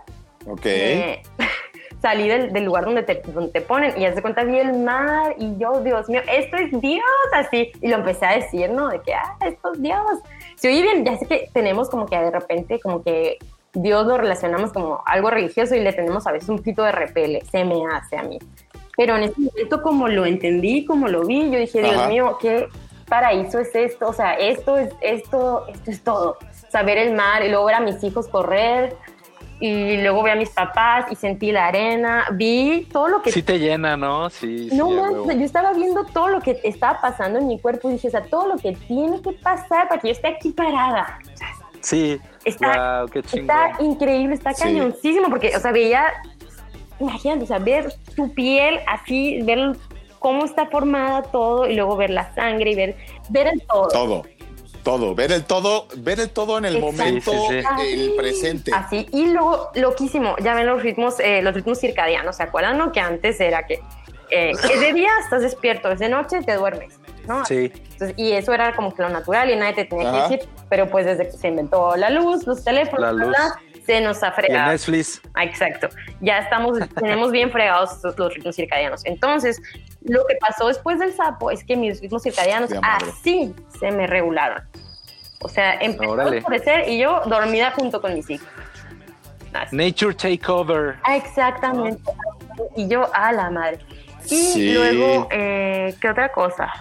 [0.48, 0.66] Ok.
[0.66, 1.22] eh,
[2.02, 4.74] salí del, del lugar donde te, donde te ponen y ya se cuenta vi el
[4.80, 7.72] mar y yo, Dios mío, esto es Dios, así.
[7.82, 8.90] Y lo empecé a decir, ¿no?
[8.90, 10.20] De que, ah, esto es Dios.
[10.56, 13.38] Se oye bien, ya sé que tenemos como que de repente, como que
[13.74, 17.42] Dios lo relacionamos como algo religioso y le tenemos a veces un poquito de repele,
[17.52, 18.38] se me hace a mí.
[18.96, 22.08] Pero en ese momento, como lo entendí, como lo vi, yo dije, Dios Ajá.
[22.10, 22.68] mío, qué
[23.14, 26.38] paraíso es esto, o sea, esto es, esto, esto es todo.
[26.70, 28.96] Saber el mar y luego ver a mis hijos correr
[29.60, 33.32] y luego vi a mis papás y sentí la arena, vi todo lo que...
[33.32, 34.32] Sí te llena, ¿no?
[34.32, 34.68] Sí.
[34.72, 35.32] sí, no manches, huevo.
[35.32, 38.24] yo estaba viendo todo lo que estaba pasando en mi cuerpo y dije, o sea,
[38.24, 41.20] todo lo que tiene que pasar para que yo esté aquí parada.
[41.82, 42.20] Sí.
[42.46, 44.64] Está- wow, qué Está increíble, está Sí.
[44.64, 46.06] cañoncísimo, porque, o sea, veía,
[47.00, 49.78] imagínate, o sea, ver tu piel así, ver
[50.24, 52.96] cómo está formada todo y luego ver la sangre y ver,
[53.30, 53.90] ver el todo.
[53.90, 54.24] Todo.
[54.82, 55.16] Todo.
[55.16, 56.98] Ver el todo, ver el todo en el Exacto.
[56.98, 58.72] momento, Sí, sí, el presente.
[58.74, 62.78] Así, y luego, loquísimo, ya ven los ritmos, eh, los ritmos circadianos, ¿se acuerdan?
[62.78, 62.92] No?
[62.92, 63.82] Que antes era que
[64.30, 67.46] eh, es de día estás despierto, es de noche te duermes, ¿no?
[67.46, 67.72] Sí.
[67.92, 70.28] Entonces, y eso era como que lo natural y nadie te tenía Ajá.
[70.30, 73.36] que decir, pero pues desde que se inventó la luz, los teléfonos, La bla, luz.
[73.38, 74.72] bla, se nos ha fregado.
[74.72, 75.22] Netflix.
[75.34, 75.90] Ah, Exacto.
[76.22, 79.06] Ya estamos, tenemos bien fregados los, ritmos circadianos.
[79.06, 79.62] Entonces,
[80.02, 84.64] lo que pasó después del sapo es que mis ritmos circadianos así se me regularon.
[85.40, 86.38] O sea, empezó Órale.
[86.38, 88.48] a oscurecer y yo dormida junto con mis hijos.
[89.54, 89.76] Así.
[89.76, 90.96] Nature Takeover.
[91.04, 92.02] Ah, Exactamente.
[92.76, 93.80] Y yo, a la madre.
[94.26, 94.74] Y Sí.
[94.74, 96.72] luego, eh, ¿qué otra cosa?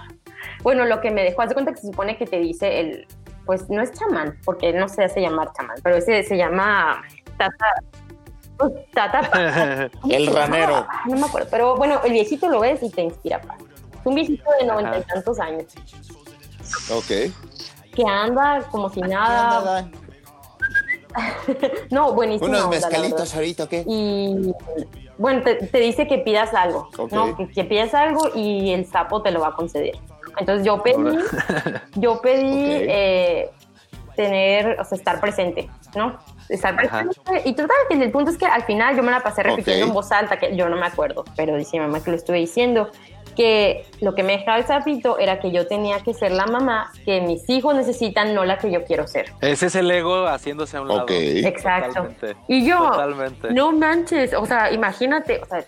[0.63, 3.07] Bueno, lo que me dejó, haz de cuenta que se supone que te dice el,
[3.47, 7.03] pues no es chamán, porque no se hace llamar chamán, pero ese se llama
[7.37, 7.67] tata,
[8.57, 10.87] pues, tata, El ranero.
[11.07, 13.59] No me acuerdo, pero bueno, el viejito lo ves y te inspira paz.
[14.01, 15.65] Es un viejito de noventa y tantos años.
[16.91, 17.33] Ok.
[17.95, 19.89] que anda como si nada.
[21.91, 22.49] No, buenísimo.
[22.49, 23.85] Unos mezcalitos ahorita, ¿qué?
[23.87, 24.55] Y
[25.19, 27.13] bueno, te, te dice que pidas algo, Ok.
[27.13, 27.37] ¿no?
[27.37, 29.99] Que, que pidas algo y el sapo te lo va a conceder.
[30.39, 31.19] Entonces yo pedí,
[31.97, 32.83] yo pedí Ok.
[32.89, 33.51] eh,
[34.17, 36.19] tener, o sea, estar presente, ¿no?
[36.49, 37.05] Estar Ajá.
[37.05, 37.49] presente.
[37.49, 39.89] Y total, que el punto es que al final yo me la pasé repitiendo Ok.
[39.89, 42.39] en voz alta, que yo no me acuerdo, pero dice mi mamá que lo estuve
[42.39, 42.91] diciendo,
[43.35, 46.93] que lo que me dejaba el sapito era que yo tenía que ser la mamá
[47.07, 49.33] que mis hijos necesitan, no la que yo quiero ser.
[49.41, 51.03] Ese es el ego haciéndose a un lado.
[51.05, 51.11] Ok.
[51.13, 51.89] Exacto.
[51.89, 52.37] Totalmente.
[52.49, 53.51] Y yo, Totalmente.
[53.55, 55.65] no manches, o sea, imagínate, o sea,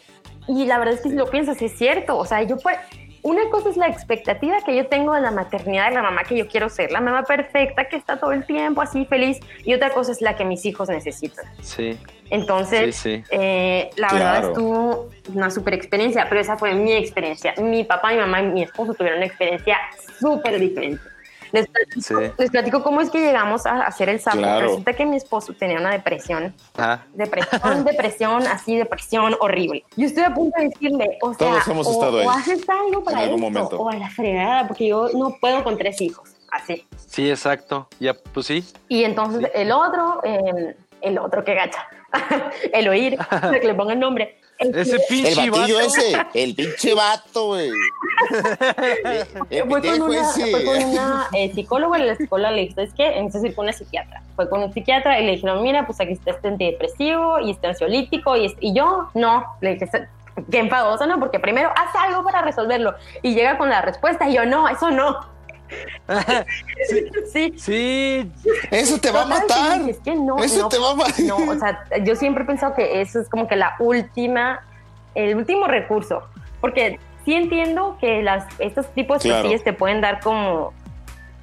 [0.46, 2.76] y la verdad es que si lo piensas, es cierto, o sea, yo pues,
[3.24, 6.36] una cosa es la expectativa que yo tengo de la maternidad de la mamá que
[6.36, 9.90] yo quiero ser, la mamá perfecta que está todo el tiempo así feliz, y otra
[9.90, 11.46] cosa es la que mis hijos necesitan.
[11.62, 11.98] Sí,
[12.30, 13.24] Entonces, Sí, sí.
[13.30, 14.48] eh, la verdad Claro.
[14.48, 17.54] estuvo una super experiencia, pero esa fue mi experiencia.
[17.62, 19.78] Mi papá, mi mamá y mi esposo tuvieron una experiencia
[20.20, 21.00] súper diferente.
[21.54, 22.14] Les platico, Sí.
[22.38, 24.38] les platico cómo es que llegamos a hacer el sapo.
[24.38, 24.66] Claro.
[24.68, 27.06] Resulta que mi esposo tenía una depresión Ajá.
[27.14, 29.84] depresión, depresión, así, depresión horrible.
[29.96, 32.68] Yo estoy a punto de decirle, o sea, Todos hemos o, estado ahí, o haces
[32.68, 33.76] algo para esto, momento.
[33.78, 36.86] o a la fregada, porque yo no puedo con tres hijos, así.
[37.06, 37.88] Sí, exacto.
[38.00, 38.64] Ya, pues sí.
[38.88, 41.86] Y entonces el otro, eh, el otro que gacha,
[42.72, 43.16] el oír,
[43.60, 44.38] que le ponga el nombre.
[44.58, 45.86] El Ese pinche El batillo vato.
[45.88, 47.70] ese, el pinche vato, güey.
[49.68, 50.50] Fue con una, ese.
[50.50, 53.64] fue con una eh, psicóloga y la psicóloga le dijo, es que necesitas ir con
[53.64, 54.22] una psiquiatra.
[54.36, 57.66] Fue con un psiquiatra y le dijeron, mira, pues aquí está este antidepresivo y este
[57.68, 59.88] ansiolítico y, es- y yo, no, le dije,
[60.50, 61.18] qué enfadosa, ¿no?
[61.18, 64.90] Porque primero haz algo para resolverlo y llega con la respuesta y yo, no, eso
[64.90, 65.33] no.
[67.32, 67.54] sí.
[67.56, 68.32] Sí,
[68.70, 69.88] Eso te va a matar.
[69.88, 71.20] Es que no, Eso no, te va a matar.
[71.20, 74.62] no, o sea, yo siempre he pensado que eso es como que la última,
[75.14, 76.22] el último recurso,
[76.60, 79.48] porque sí entiendo que las, estos tipos de Claro.
[79.64, 80.72] te pueden dar como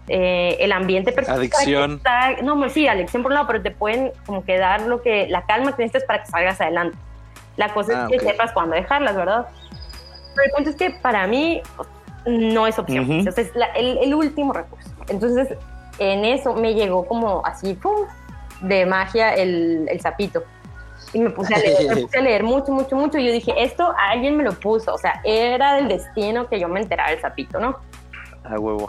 [0.07, 1.31] eh, el ambiente perfecto.
[1.31, 1.93] para Adicción.
[1.97, 5.27] está- no, sí, adicción por un lado, pero te pueden como que dar lo que,
[5.29, 6.97] la calma que necesitas para que salgas adelante.
[7.57, 8.31] La cosa Ah, es que ok.
[8.31, 9.47] sepas cuándo dejarlas, ¿verdad?
[10.35, 11.61] Pero el punto es que para mí
[12.25, 13.03] no es opción.
[13.09, 13.29] Ujú.
[13.29, 14.89] O sea, es la- el, el último recurso.
[15.09, 15.57] Entonces,
[15.99, 18.05] en eso me llegó como así, ¡pum!
[18.61, 20.43] de magia el, el sapito.
[21.13, 23.17] Y me puse, a leer, me puse a leer mucho, mucho, mucho.
[23.17, 24.93] Y yo dije, esto alguien me lo puso.
[24.93, 27.77] O sea, era del destino que yo me enterara del sapito, ¿no?
[28.57, 28.87] huevo.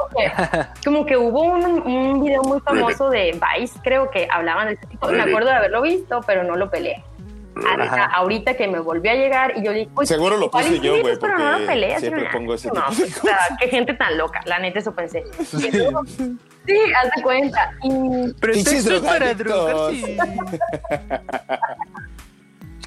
[0.84, 5.08] Como que hubo un, un video muy famoso de Vice, creo que hablaban del sapito.
[5.08, 7.02] Me acuerdo de haberlo visto, pero no lo peleé.
[7.54, 8.04] Ajá.
[8.14, 11.00] ahorita que me volvió a llegar y yo dije, "Oye, Seguro lo puse yo, sí,
[11.02, 11.94] güey, Pero no porque lo peleé.
[11.94, 14.78] así siempre pongo ese no, tipo de o sea, qué gente tan loca, la neta
[14.78, 15.22] eso pensé.
[15.72, 17.74] Luego, sí, haz de cuenta.
[17.82, 20.00] Y Pretextos para drogadictos.
[20.00, 20.16] drogarse.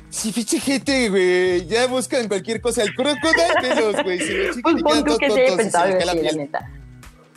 [0.09, 1.65] Sí, pinche gente, güey.
[1.67, 2.83] Ya buscan cualquier cosa.
[2.83, 4.19] El crocodile, güey.
[4.53, 6.71] Si pues pon tú que se haya pensado la la neta.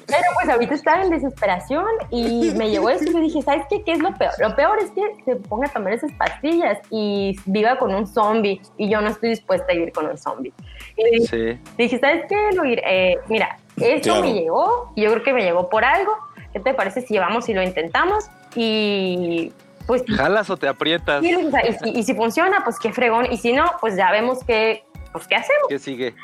[0.09, 3.82] Pero pues ahorita estaba en desesperación y me llegó eso y yo dije, ¿sabes qué?
[3.84, 4.32] ¿Qué es lo peor?
[4.38, 8.61] Lo peor es que se ponga a tomar esas pastillas y viva con un zombie
[8.78, 10.52] y yo no estoy dispuesta a vivir con un zombie.
[10.96, 11.59] Y Sí.
[11.76, 12.78] dije, ¿sabes qué, Luis?
[12.86, 14.22] Eh, mira, esto Claro.
[14.22, 16.12] me llegó y yo creo que me llegó por algo.
[16.54, 18.24] ¿Qué te parece si vamos y lo intentamos?
[18.56, 19.52] Y
[19.86, 21.22] pues ¿Jalas o te aprietas?
[21.22, 23.26] sí, o sea, y, si, y si funciona, pues qué fregón.
[23.30, 25.64] Y si no, pues ya vemos qué, pues, qué hacemos.
[25.68, 26.14] ¿Qué sigue?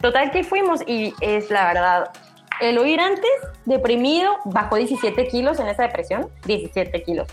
[0.00, 2.10] Total que fuimos y es la verdad.
[2.62, 3.28] El oír antes,
[3.64, 7.26] deprimido, bajó 17 kilos en esa depresión, 17 kilos.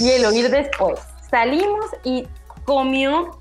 [0.00, 0.98] Y el oír después,
[1.30, 2.26] salimos y
[2.64, 3.37] comió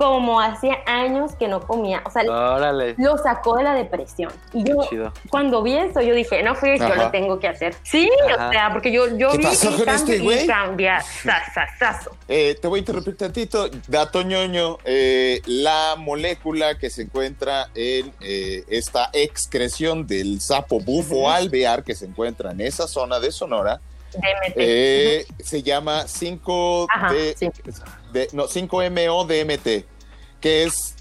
[0.00, 2.02] como hacía años que no comía.
[2.06, 2.94] O sea, Órale.
[2.96, 4.32] lo sacó de la depresión.
[4.54, 4.78] Y yo,
[5.28, 7.74] cuando vi eso, yo dije, no fui yo lo tengo que hacer.
[7.82, 8.48] Sí, Ajá.
[8.48, 10.48] o sea, porque yo, yo ¿Qué vi pasó con este güey?
[12.28, 13.68] Eh, te voy a interrumpir tantito.
[13.88, 21.28] Dato ñoño, eh, la molécula que se encuentra en eh, esta excreción del sapo bufo
[21.28, 23.82] alvear que se encuentra en esa zona de Sonora
[24.12, 24.54] DMT.
[24.56, 27.50] eh, se llama 5 Ajá, de, sí.
[28.32, 29.84] no, 5MO DMT,
[30.40, 30.94] que es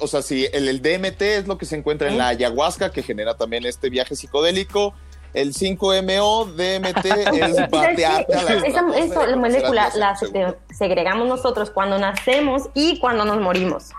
[0.00, 3.02] o sea, sí, el, el DMT es lo que se encuentra en la ayahuasca que
[3.02, 4.92] genera también este viaje psicodélico.
[5.32, 7.64] El 5MO DMT es la
[8.66, 10.16] Esa- eso, la molécula la
[10.76, 13.90] segregamos nosotros cuando nacemos y cuando nos morimos.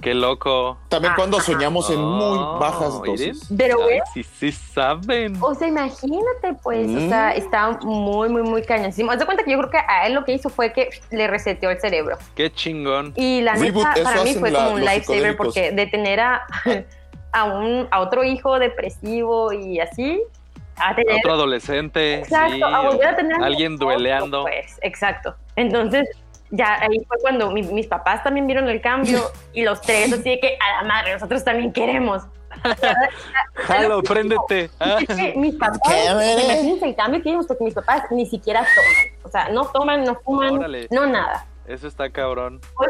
[0.00, 0.78] Qué loco.
[0.88, 3.48] También cuando soñamos en muy bajas dosis.
[3.56, 5.36] Pero, güey, sí, sí saben.
[5.40, 7.08] o sea, imagínate, pues, o Mm.
[7.08, 9.10] sea, está muy, muy, muy cañoncísimo.
[9.10, 11.26] Haz de cuenta que yo creo que a él lo que hizo fue que le
[11.26, 12.16] reseteó el cerebro.
[12.36, 13.12] Qué chingón.
[13.16, 16.46] Y la Reboot, neta, para mí fue la- como un lifesaver porque de tener a,
[17.32, 20.22] a, un, a otro hijo depresivo y así,
[20.76, 22.20] a tener Otro adolescente.
[22.20, 24.42] Exacto, sí, a volver a tener alguien dueleando.
[24.42, 25.34] Pues, exacto.
[25.56, 26.08] Entonces,
[26.50, 29.20] ya ahí fue cuando mi- mis papás también vieron el cambio
[29.52, 32.22] y los tres así de que a la madre, nosotros también queremos.
[33.54, 34.70] Jalo, préndete.
[34.80, 34.98] Ah.
[35.00, 39.18] Es que mis papás, imagínense el cambio que vimos, porque mis papás ni siquiera toman.
[39.24, 40.88] O sea, no toman, no fuman, Órale.
[40.90, 41.46] no nada.
[41.66, 42.62] Eso está cabrón.
[42.76, 42.84] O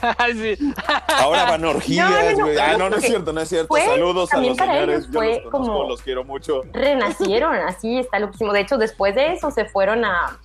[0.00, 0.72] sea, Ay, sí.
[1.06, 2.58] Ahora van orgías, No, no, no, güey.
[2.58, 3.68] Ah, no, no es cierto, no es cierto.
[3.68, 4.96] fue- Saludos a los para señores.
[5.04, 6.62] ellos Yo los conozco, como- los quiero mucho.
[6.72, 8.52] renacieron, así está loquísimo.
[8.52, 10.36] De hecho, después de eso se fueron a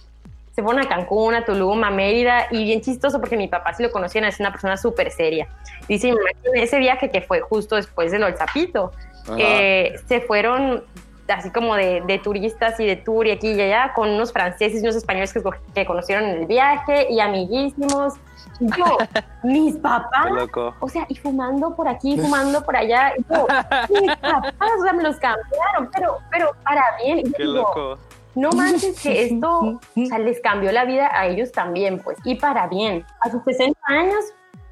[0.53, 3.81] se fueron a Cancún, a Tulum, a Mérida y bien chistoso porque mi papá sí
[3.83, 5.47] lo conocían, es una persona súper seria.
[5.87, 6.17] Dice, en
[6.55, 8.91] ese viaje que fue justo después del Zapito,
[9.25, 9.35] Ajá.
[9.39, 10.83] eh, se fueron
[11.27, 14.81] así como de, de turistas y de tour y aquí y allá con unos franceses
[14.81, 15.41] y unos españoles que,
[15.73, 18.13] que conocieron en el viaje y amiguísimos.
[18.59, 18.97] Yo,
[19.43, 20.31] mis papás
[20.79, 23.13] o sea, y fumando por aquí, fumando por allá.
[23.29, 23.47] Yo,
[24.01, 27.19] mis papás, o sea, me los cambiaron, pero, pero para bien.
[27.19, 27.97] Y yo Qué digo, loco.
[28.35, 32.35] No manches que esto, o sea, les cambió la vida a ellos también, pues, y
[32.35, 33.05] para bien.
[33.21, 34.25] A sus 60 años,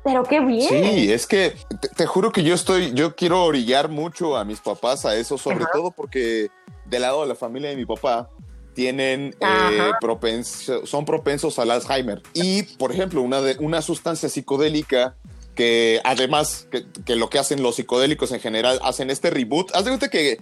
[0.03, 0.69] pero qué bien.
[0.69, 4.59] Sí, es que te, te juro que yo estoy, yo quiero orillar mucho a mis
[4.59, 5.71] papás a eso, sobre Ajá.
[5.73, 6.49] todo porque
[6.85, 8.29] del lado de la familia de mi papá
[8.73, 12.21] tienen eh, propenso- son propensos al Alzheimer.
[12.33, 15.15] Y, por ejemplo, una, de, una sustancia psicodélica
[15.55, 19.69] que además que, que lo que hacen los psicodélicos en general, hacen este reboot.
[19.75, 20.37] Haz de cuenta que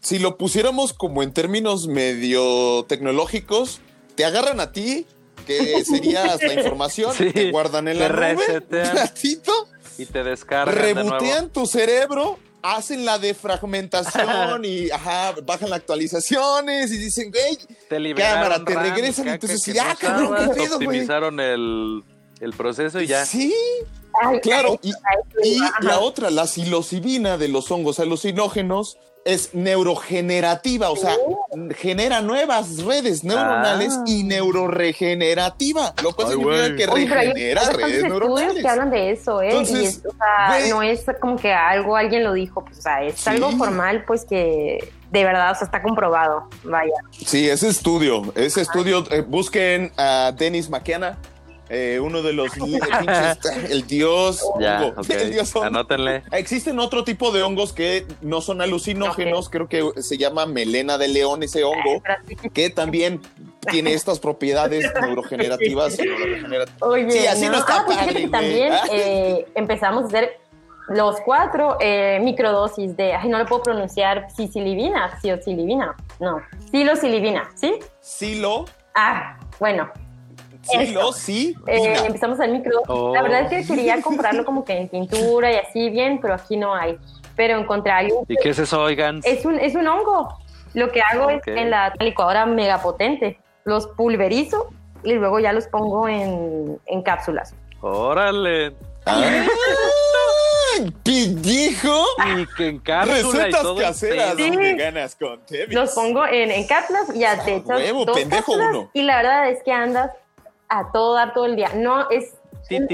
[0.00, 3.80] si lo pusiéramos como en términos medio tecnológicos,
[4.14, 5.06] te agarran a ti,
[5.46, 8.90] que sería hasta información, Sí, te guardan en la te nube, resetean.
[8.90, 9.52] un ratito,
[9.98, 16.90] Y te descargan de rebotean tu cerebro, hacen la defragmentación y ajá, bajan las actualizaciones
[16.92, 17.56] y dicen, güey,
[17.88, 20.86] Te Cámara, te RAM, regresan, caca entonces, que ya, no cabrón, ¿qué usabas, pedo, güey?
[20.88, 22.04] Optimizaron el,
[22.40, 23.24] el proceso y ya.
[23.26, 23.54] sí,
[24.22, 24.78] Ay, claro.
[24.82, 25.78] ay, Y, ay, y ajá.
[25.82, 31.14] la otra, la psilocibina de los hongos alucinógenos es neurogenerativa, o sea,
[31.76, 34.04] genera nuevas redes neuronales Ah.
[34.06, 38.62] y neuroregenerativa, lo cual Ay, significa que hay regenera bastantes redes estudios neuronales.
[38.62, 39.46] que hablan de eso, ¿eh?
[39.46, 42.82] y Entonces, es, o sea, no es como que algo alguien lo dijo, pues, o
[42.82, 43.30] sea, es Sí.
[43.30, 44.78] algo formal, pues, que
[45.10, 46.92] de verdad, o sea, está comprobado, vaya.
[47.10, 51.18] Sí, ese estudio, ese estudio, eh, busquen a Dennis McKenna,
[51.70, 53.38] eh, uno de los pinches,
[53.70, 55.66] el dios Ya, hongo, el dios hongo.
[55.66, 56.22] Anótenle.
[56.32, 61.08] Existen otro tipo de hongos que no son alucinógenos, creo que se llama melena de
[61.08, 62.02] león ese hongo,
[62.52, 63.20] que también
[63.70, 66.82] tiene estas propiedades neurogenerativas y neuroregenerativas.
[66.82, 68.82] Oye, Sí, así no está Ah, pues padre, que también Ah.
[68.92, 70.38] eh, empezamos a hacer
[70.88, 76.40] los cuatro eh, microdosis de, ay, no le puedo pronunciar, psilocibina, psilocibina, no,
[76.70, 77.74] psilocibina, ¿sí?
[78.00, 78.64] Silo,
[78.96, 79.88] Ah, bueno,
[80.62, 82.82] silo, sí, eh, empezamos al micro.
[82.86, 83.14] Oh.
[83.14, 86.56] La verdad es que quería comprarlo como que en pintura y así bien, pero aquí
[86.56, 86.98] no hay.
[87.36, 88.24] Pero encontré algo.
[88.28, 89.20] ¿Y qué es eso, oigan?
[89.24, 90.38] Es un, es un hongo.
[90.74, 91.46] Lo que hago Ok.
[91.46, 94.68] es en la licuadora mega potente, los pulverizo
[95.02, 97.54] y luego ya los pongo en, en cápsulas.
[97.80, 98.74] Órale.
[101.04, 102.04] ¿Qué dijo?
[102.38, 104.34] Y que en cápsula y Recetas todo caseras.
[104.36, 104.50] Sí.
[104.56, 105.74] veganas con Tevis.
[105.74, 108.90] Los pongo en, en cápsulas y ya te echas huevo, dos pendejo cápsulas uno.
[108.92, 110.12] Y la verdad es que andas
[110.70, 111.68] a todo dar todo el día.
[111.74, 112.34] No es...
[112.70, 112.86] No,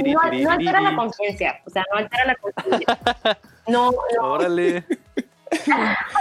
[0.42, 2.98] no altera la conciencia, o sea, no altera la conciencia.
[3.68, 4.84] No, no, Órale.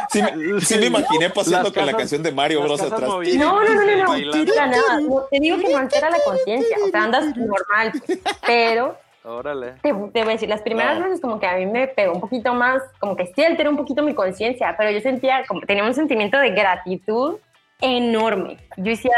[0.10, 3.01] Sí, me- sí me imaginé paseando Las con la canción de Mario Bros atrás.
[3.01, 4.99] No, no, no, no, no, para nada.
[5.01, 8.20] No, te digo que no altera la conciencia, o sea, andas normal, pues.
[8.45, 9.74] pero Órale.
[9.82, 11.06] te, te voy a decir, las primeras No.
[11.06, 13.78] veces como que a mí me pegó un poquito más, como que sí alteró un
[13.78, 17.38] poquito mi conciencia, pero yo sentía, como tenía un sentimiento de gratitud
[17.80, 18.58] enorme.
[18.78, 19.12] Yo decía,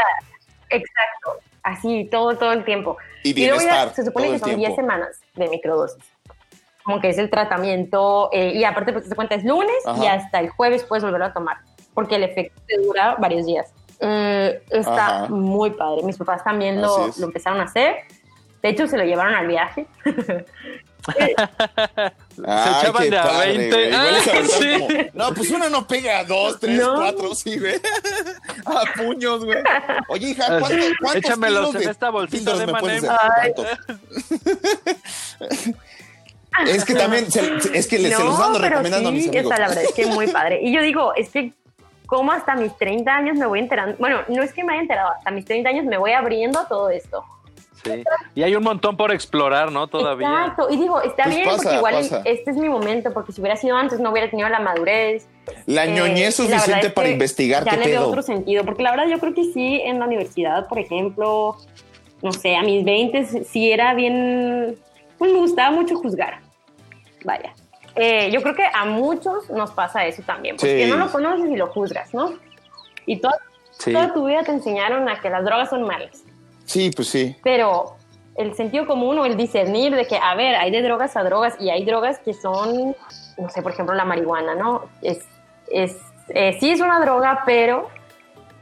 [0.70, 2.96] exacto, así todo, todo el tiempo.
[3.22, 3.94] Y luego ya bienestar.
[3.94, 4.76] se supone que son 10 tiempo.
[4.76, 6.02] semanas de microdosis.
[6.84, 10.40] Como que es el tratamiento, eh, y aparte, pues te cuenta, es lunes y hasta
[10.40, 11.58] el jueves puedes volverlo a tomar,
[11.92, 13.72] porque el efecto te dura varios días.
[14.00, 15.28] Eh, está Ajá.
[15.28, 16.02] muy padre.
[16.02, 17.96] Mis papás también lo, lo empezaron a hacer.
[18.62, 19.86] De hecho, se lo llevaron al viaje.
[21.18, 23.76] Ay, echaban qué de a padre, 20.
[23.76, 23.88] güey.
[23.88, 26.94] Igual se Ah, como, no, pues uno no pega a dos, tres, No.
[26.96, 27.74] cuatro, sí, güey.
[28.66, 29.58] A puños, güey.
[30.08, 32.66] Oye, hija, Ah, ¿cuántos, échamelos kilos en de esta bolsita de.
[32.66, 33.66] ¿Cuántos?
[36.66, 37.40] es que también, se,
[37.72, 39.46] es que le- se los ando recomendando a mis amigos.
[39.46, 40.60] o sea, la verdad es que muy padre.
[40.62, 41.52] Y yo digo, es que
[42.06, 45.10] como hasta mis 30 años me voy enterando, bueno, no es que me haya enterado,
[45.12, 47.24] hasta mis 30 años me voy abriendo a todo esto.
[47.84, 48.02] Sí.
[48.34, 49.86] Y hay un montón por explorar, ¿no?
[49.86, 50.28] Todavía.
[50.28, 52.22] Exacto, y digo, está Pues bien, pasa, porque igual pasa.
[52.24, 55.28] este es mi momento, porque si hubiera sido antes no hubiera tenido la madurez.
[55.66, 58.64] La Eh, ñoñez la suficiente es para que investigar Ya qué le veo otro sentido,
[58.64, 61.56] porque la verdad yo creo que sí, en la universidad, por ejemplo,
[62.22, 64.76] no sé, a mis 20 sí era bien,
[65.18, 66.40] pues me gustaba mucho juzgar.
[67.24, 67.54] Vaya.
[67.94, 70.90] Eh, yo creo que a muchos nos pasa eso también, porque Sí.
[70.90, 72.32] no lo conoces y lo juzgas, ¿no?
[73.06, 73.36] Y toda,
[73.72, 73.92] Sí.
[73.92, 76.22] toda tu vida te enseñaron a que las drogas son malas,
[76.68, 77.34] Sí, pues sí.
[77.42, 77.96] pero
[78.36, 81.54] el sentido común o el discernir de que, a ver, hay de drogas a drogas
[81.58, 82.94] y hay drogas que son,
[83.36, 84.84] no sé, por ejemplo, la marihuana, ¿no?
[85.02, 85.18] Es,
[85.72, 85.96] es,
[86.28, 87.88] eh, sí es una droga, pero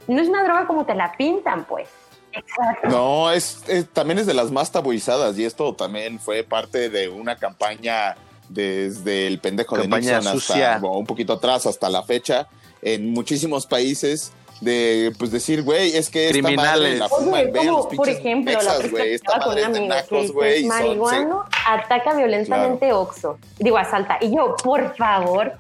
[0.07, 1.89] no es una droga como te la pintan, pues.
[2.33, 2.89] Exacto.
[2.89, 7.09] No, es, es- también es de las más tabuizadas y esto también fue parte de
[7.09, 8.17] una campaña
[8.49, 10.75] desde el pendejo de Campaña Nixon sucia.
[10.77, 12.47] hasta o un poquito atrás hasta la fecha
[12.81, 16.99] en muchísimos países de pues decir, güey, es que esta Criminales.
[16.99, 19.55] madre la fuman, Oye, vean como, por ejemplo, la mexas, güey, que esta estaba con
[19.55, 23.39] madre un es de amigo que nacos, dice, güey, y son- marihuano ataca violentamente Oxxo.
[23.59, 24.19] Digo, asalta.
[24.21, 25.53] Y yo, por favor,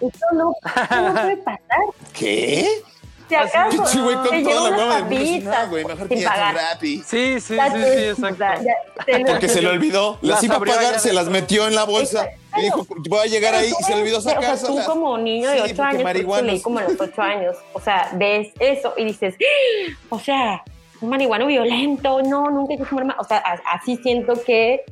[0.00, 1.78] esto no, esto no puede pasar.
[2.12, 2.68] ¿Qué?
[3.28, 6.08] Si acaso Sí, güey, con toda la hueva papitas no, güey, mejor.
[6.08, 6.96] Rappi.
[7.06, 8.44] Sí, sí, sí, sí, exacto.
[9.26, 12.62] Porque se le olvidó, las iba a pagar, se las metió en la bolsa y
[12.62, 14.84] dijo, voy a llegar ahí y se le olvidó O sea, sacárselas.
[14.86, 17.80] tú como niño de Sí, 8 porque años, leí como a los 8 años, o
[17.80, 19.92] sea, ves eso y dices, ¡Ah!
[20.08, 20.64] o sea,
[21.00, 23.16] un marihuano violento, no, nunca hay que fumar más.
[23.20, 23.38] O sea,
[23.72, 24.82] así siento que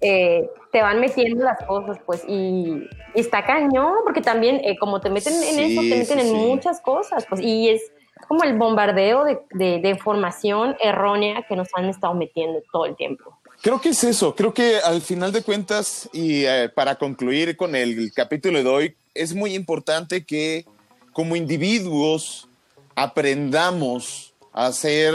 [0.00, 5.00] eh, te van metiendo las cosas, pues, y, y está cañón, porque también, eh, como
[5.00, 6.34] te meten en Sí, eso, te meten sí, en sí.
[6.36, 7.82] muchas cosas, pues, y es
[8.28, 12.96] como el bombardeo de, de- de información errónea que nos han estado metiendo todo el
[12.96, 13.36] tiempo.
[13.62, 17.74] Creo que es eso, creo que al final de cuentas y eh, para concluir con
[17.74, 20.64] el capítulo de hoy, es muy importante que
[21.12, 22.48] como individuos
[22.96, 25.14] aprendamos a ser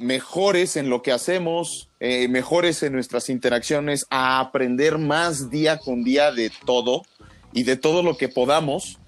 [0.00, 6.04] mejores en lo que hacemos, eh, mejores en nuestras interacciones, a aprender más día con
[6.04, 7.02] día de todo
[7.52, 8.98] y de todo lo que podamos.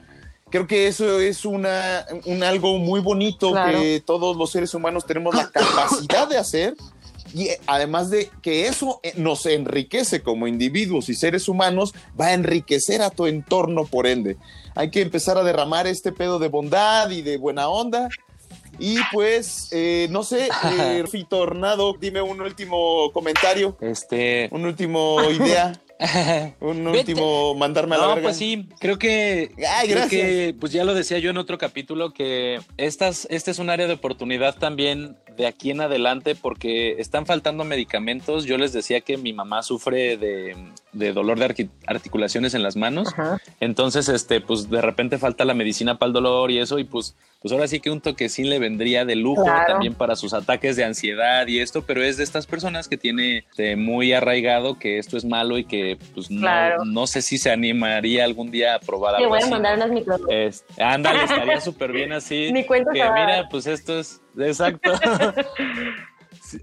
[0.50, 3.78] Creo que eso es una, un algo muy bonito Claro.
[3.80, 6.74] que todos los seres humanos tenemos la capacidad de hacer
[7.32, 12.26] y eh, además de que eso eh, nos enriquece como individuos y seres humanos, va
[12.26, 14.36] a enriquecer a tu entorno por ende.
[14.74, 18.08] Hay que empezar a derramar este pedo de bondad y de buena onda.
[18.80, 20.48] Y pues, eh, no sé, eh,
[21.02, 24.48] Rafi Tornado, dime un último comentario, Este.
[24.52, 25.72] un último idea,
[26.60, 26.98] un Vete.
[27.12, 28.22] último mandarme a la No, verga.
[28.28, 30.08] pues sí, creo que, Ay, creo gracias.
[30.10, 33.86] que, pues ya lo decía yo en otro capítulo, que estas, este es un área
[33.86, 38.44] de oportunidad también de aquí en adelante porque están faltando medicamentos.
[38.44, 40.56] Yo les decía que mi mamá sufre de,
[40.92, 43.08] de dolor de articulaciones en las manos.
[43.12, 43.38] Ajá.
[43.60, 47.14] Entonces, este, pues de repente falta la medicina para el dolor y eso, y pues,
[47.40, 49.64] pues ahora sí que un toquecín le vendría de lujo Claro.
[49.66, 53.38] también para sus ataques de ansiedad y esto, pero es de estas personas que tiene
[53.50, 56.84] este, muy arraigado que esto es malo y que pues no, Claro.
[56.84, 59.76] no sé si se animaría algún día a probar Te algo voy a así, mandar
[59.76, 60.16] unas micro.
[60.28, 62.52] Es- ándale, estaría súper bien así.
[62.52, 64.92] Ni cuenta que mira, pues esto es exacto.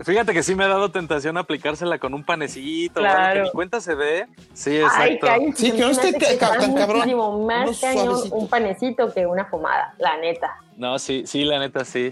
[0.04, 3.34] Fíjate que sí me ha dado tentación aplicársela con un panecito, Claro.
[3.34, 4.28] que ni cuenta se dé.
[4.54, 5.28] Sí, exacto.
[5.56, 6.98] Sí, que no esté que tan cabrón.
[6.98, 10.58] muchísimo más cañón un panecito que una fumada, la neta.
[10.76, 12.12] No, sí, sí, la neta sí.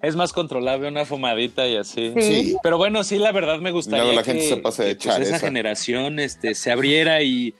[0.00, 2.14] Es más controlable una fumadita y así.
[2.20, 2.56] Sí.
[2.62, 5.08] Pero bueno, sí, la verdad me gustaría Luego la que, gente se pase de que,
[5.08, 5.46] pues, esa esa.
[5.46, 7.52] generación este, se abriera y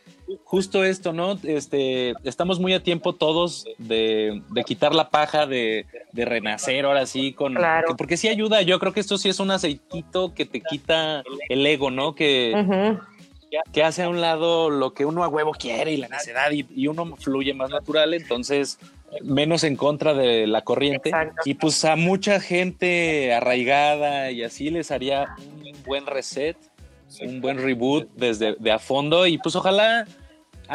[0.44, 1.38] justo esto, ¿no?
[1.42, 7.06] Este, estamos muy a tiempo todos de, de quitar la paja, de, de renacer ahora
[7.06, 7.54] sí con...
[7.54, 7.96] Claro.
[7.96, 11.66] porque sí ayuda, yo creo que esto sí es un aceitito que te quita el
[11.66, 12.14] ego, ¿no?
[12.14, 12.96] Que,
[13.72, 16.66] que hace a un lado lo que uno a huevo quiere y la necedad y,
[16.74, 18.78] y uno fluye más natural, entonces
[19.22, 21.42] menos en contra de la corriente Exacto.
[21.44, 26.56] y pues a mucha gente arraigada y así les haría un buen reset,
[27.20, 30.06] un buen reboot desde de a fondo y pues ojalá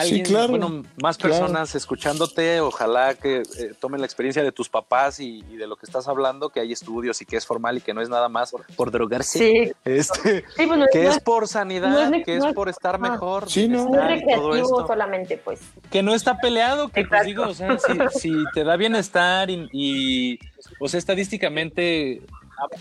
[0.02, 1.36] alguien, claro, bueno, más claro.
[1.36, 5.76] personas escuchándote, ojalá que eh, tomen la experiencia de tus papás y, y de lo
[5.76, 8.30] que estás hablando, que hay estudios y que es formal y que no es nada
[8.30, 12.38] más por drogarse, Sí, este, sí, pues que no es por sanidad, no es- que
[12.40, 13.86] no es por estar mejor, Sí, no.
[13.86, 14.88] no bienestar es todo esto.
[14.88, 15.60] solamente, pues.
[15.92, 19.68] Que no está peleado, que pues digo, o sea, si, si te da bienestar y,
[19.72, 20.40] y,
[20.80, 22.22] o sea, estadísticamente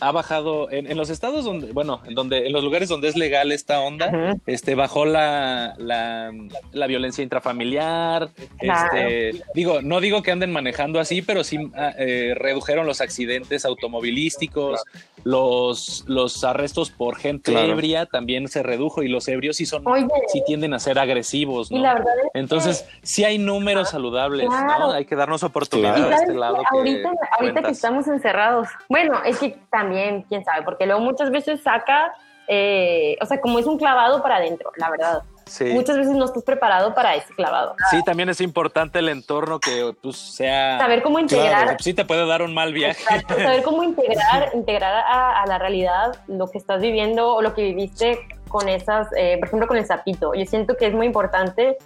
[0.01, 3.09] ha, ha bajado en, en los estados donde, bueno, en donde, en los lugares donde
[3.09, 6.33] es legal esta onda, este, bajó la, la,
[6.72, 8.97] la violencia intrafamiliar, Claro.
[8.97, 13.64] este, digo, no digo que anden manejando así, pero sí ah, eh, redujeron los accidentes
[13.64, 14.83] automovilísticos,
[15.24, 17.72] los, los arrestos por gente Claro.
[17.72, 20.07] ebria también se redujo y los ebrios sí son, Oye.
[20.29, 21.83] sí tienden a ser agresivos, Y ¿no?
[21.83, 24.79] la verdad es que- Entonces, sí hay números saludables, Claro.
[24.79, 24.93] ¿no?
[24.93, 26.57] Hay que darnos oportunidad sabes este lado.
[26.59, 31.31] que ahorita, ahorita que estamos encerrados, bueno, es que también, quién sabe, porque luego muchas
[31.31, 32.14] veces saca,
[32.49, 35.23] eh, o sea, como es un clavado para adentro, la verdad.
[35.47, 35.67] Sí.
[35.67, 37.77] Muchas veces no estás preparado para ese clavado.
[37.91, 40.77] Sí, también es importante el entorno que pues sea...
[40.77, 43.01] Saber cómo integrar, Claro, sí te puede dar un mal viaje.
[43.01, 47.55] Exacto, saber cómo integrar, integrar a, a la realidad lo que estás viviendo o lo
[47.55, 50.35] que viviste con esas, eh, por ejemplo, con el sapito.
[50.35, 51.77] Yo siento que es muy importante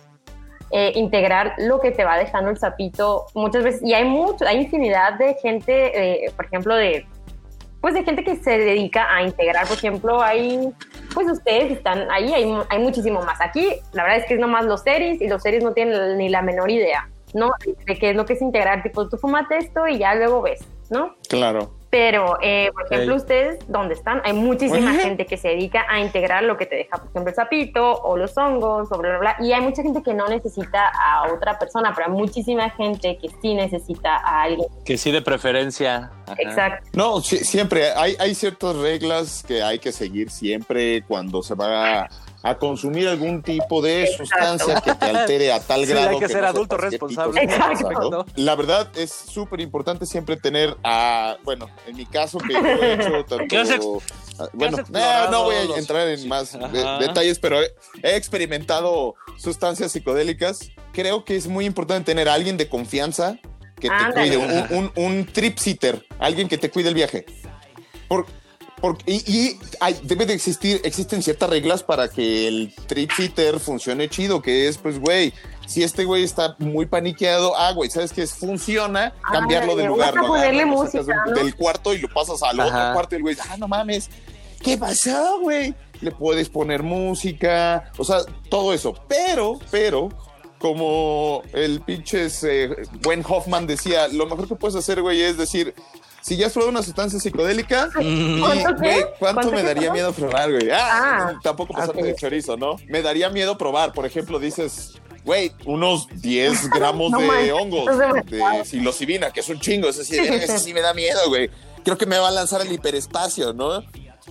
[0.71, 3.83] eh, integrar lo que te va dejando el sapito muchas veces.
[3.83, 7.07] Y hay mucho, hay infinidad de gente, eh, por ejemplo, de
[7.81, 10.71] pues de gente que se dedica a integrar, por ejemplo, hay,
[11.15, 13.41] pues ustedes están ahí, hay, hay muchísimo más.
[13.41, 16.29] Aquí, la verdad es que es nomás los series y los series no tienen ni
[16.29, 17.53] la menor idea, ¿no?
[17.87, 20.61] De qué es lo que es integrar, tipo, tú fumate esto y ya luego ves,
[20.91, 21.15] ¿no?
[21.29, 21.80] Claro.
[21.91, 24.23] Pero, eh, por ejemplo, ustedes, ¿dónde están?
[24.25, 27.35] Hay muchísima gente que se dedica a integrar lo que te deja, por ejemplo, el
[27.35, 29.37] sapito o los hongos, o bla, bla, bla.
[29.41, 33.29] Y hay mucha gente que no necesita a otra persona, pero hay muchísima gente que
[33.43, 34.69] sí necesita a alguien.
[34.85, 36.13] Que sí, de preferencia.
[36.27, 36.37] Ajá.
[36.39, 36.89] Exacto.
[36.93, 42.03] No, sí, siempre hay, hay ciertas reglas que hay que seguir siempre cuando se va
[42.03, 42.11] a,
[42.43, 44.25] a consumir algún tipo de Exacto.
[44.27, 47.43] sustancia que te altere a tal Sí, grado hay que ser no adulto responsable.
[47.43, 48.25] Exacto.
[48.37, 52.95] La verdad es súper importante siempre tener a, bueno, en mi caso que yo he
[52.95, 53.45] hecho tanto...
[53.49, 53.85] ¿Qué has ex-
[54.39, 56.99] ah, Bueno, no, explorado no voy a entrar en más de- Ajá.
[56.99, 60.71] detalles, pero he, he experimentado sustancias psicodélicas.
[60.93, 63.39] Creo que es muy importante tener a alguien de confianza
[63.79, 67.25] que te cuide, un, un, un trip sitter, alguien que te cuide el viaje.
[68.09, 68.27] Por,
[69.07, 74.09] y y hay- debe de existir, existen ciertas reglas para que el trip sitter funcione
[74.09, 75.33] chido, que es, pues, güey,
[75.67, 78.27] si este güey está muy paniqueado, ah, güey, ¿sabes qué?
[78.27, 80.15] Funciona, cambiarlo de lugar.
[80.15, 81.41] lo ponerle sacas música, del, ¿no?
[81.43, 82.93] del cuarto y lo pasas al otro Ajá.
[82.93, 84.09] cuarto y el güey, ah, no mames,
[84.63, 85.75] ¿qué pasó, güey?
[86.01, 88.19] Le puedes poner música, o sea,
[88.49, 88.95] todo eso.
[89.07, 90.09] Pero, pero,
[90.59, 92.71] como el pinches eh,
[93.29, 95.75] Hoffman decía, lo mejor que puedes hacer, güey, es decir,
[96.21, 98.89] si ya has probado una sustancia psicodélica, y, ¿Cuánto qué?
[98.91, 100.71] güey, ¿cuánto ¿Cuánto me daría miedo probar, güey?
[100.71, 100.79] Ah,
[101.33, 102.77] Ah, tampoco pasarte de chorizo, ¿no?
[102.89, 104.95] Me daría miedo probar, por ejemplo, dices,
[105.25, 110.05] güey, unos 10 gramos No de hongos, eso de psilocibina, que es un chingo, ese
[110.05, 111.51] sí, ese sí me da miedo, güey.
[111.85, 113.83] Creo que me va a lanzar al hiperespacio, ¿no?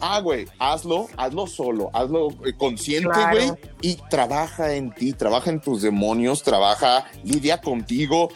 [0.02, 3.36] Ah, güey, hazlo, hazlo solo, hazlo eh, consciente, Claro.
[3.36, 8.30] güey, y trabaja en ti, trabaja en tus demonios, trabaja, lidia contigo.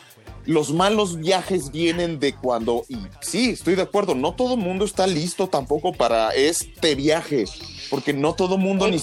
[0.46, 4.86] Los malos viajes vienen de cuando, y sí, estoy de acuerdo, no todo el mundo
[4.86, 7.46] está listo tampoco para este viaje,
[7.90, 8.98] porque no todo el mundo, ni,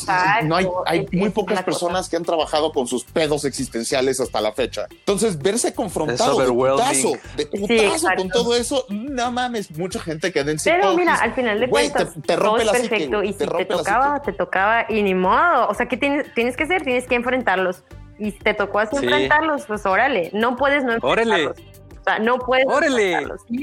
[0.45, 1.65] no hay, hay muy pocas cosa.
[1.65, 4.87] personas que han trabajado con sus pedos existenciales hasta la fecha.
[4.91, 8.23] Entonces, verse confrontado de putazo, de Sí, putazo exacto.
[8.23, 12.15] con todo eso, no mames, mucha gente queda en Pero mira, al final de cuentas,
[12.15, 13.17] te, te todo rompe es la psique, perfecto.
[13.19, 14.33] güey, y si te rompe la tocaba, psique.
[14.33, 15.69] te tocaba y ni modo.
[15.69, 16.83] O sea, ¿qué tienes, tienes que hacer?
[16.83, 17.83] Tienes que enfrentarlos.
[18.21, 19.05] Y si te tocó así Sí.
[19.05, 20.31] enfrentarlos, pues órale.
[20.33, 21.43] No puedes no Órale.
[21.45, 21.81] enfrentarlos.
[22.01, 23.13] O sea, no puedes Órale.
[23.13, 23.43] enfrentarlos.
[23.49, 23.61] Pues,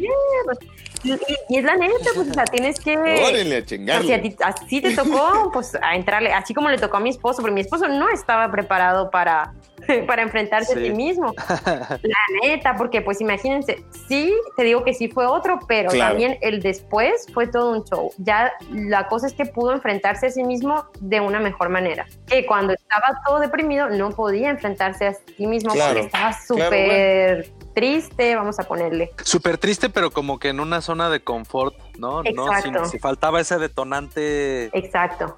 [1.03, 2.97] y, y- y es la neta, pues, o sea, tienes que...
[2.97, 4.19] Órale, a si chingarle.
[4.19, 7.53] ti así te tocó, pues a entrarle, así como le tocó a mi esposo, porque
[7.53, 9.53] mi esposo no estaba preparado para,
[10.07, 10.91] para enfrentarse a Sí.
[10.91, 11.33] mismo.
[11.89, 16.11] La neta, porque pues imagínense, sí, te digo que sí fue otro, pero Claro.
[16.11, 18.11] también el después fue todo un show.
[18.17, 22.05] Ya la cosa es que pudo enfrentarse a sí mismo de una mejor manera.
[22.27, 26.45] Que cuando estaba todo deprimido no podía enfrentarse a sí mismo Claro, porque estaba claro,
[26.47, 29.11] súper triste, vamos a ponerle.
[29.23, 32.23] Súper triste, pero como que en una zona de confort, ¿no?
[32.23, 32.85] No, Exacto.
[32.85, 35.37] si, si faltaba ese detonante Exacto.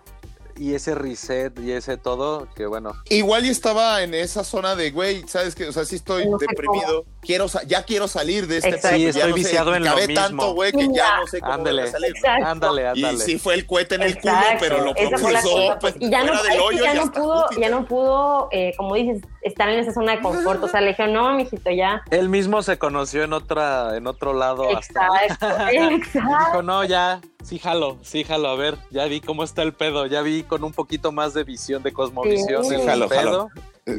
[0.60, 2.94] Y ese reset y ese todo, que bueno.
[3.10, 5.68] Igual y estaba en esa zona de, güey, ¿sabes qué?
[5.68, 9.10] O sea, sí estoy No sé deprimido, quiero ya quiero salir de este Sí, ya
[9.10, 10.14] estoy no sé, viciado en lo mismo.
[10.14, 11.82] tanto, güey, que ya no sé cómo Ándale.
[11.82, 12.10] voy a salir.
[12.10, 12.46] Exacto.
[12.46, 13.18] Ándale, Y ándale.
[13.20, 16.60] sí fue el cohete en el culo, pero lo propulsó pues, y ya no, del
[16.60, 20.22] hoyo ya no pudo, ya no pudo, eh, como dices, estar en esa zona de
[20.22, 20.64] confort.
[20.64, 22.02] O sea, le dije, no, mijito, ya.
[22.12, 25.08] Él mismo se conoció en otra, en otro lado hasta.
[25.26, 25.48] Exacto,
[25.90, 26.30] exacto.
[26.52, 30.06] Dijo, no, ya, sí jalo, sí jalo, a ver, ya vi cómo está el pedo,
[30.06, 32.76] ya vi con un poquito más de visión, de cosmovisión Sí.
[32.76, 33.50] el Jalo, pedo.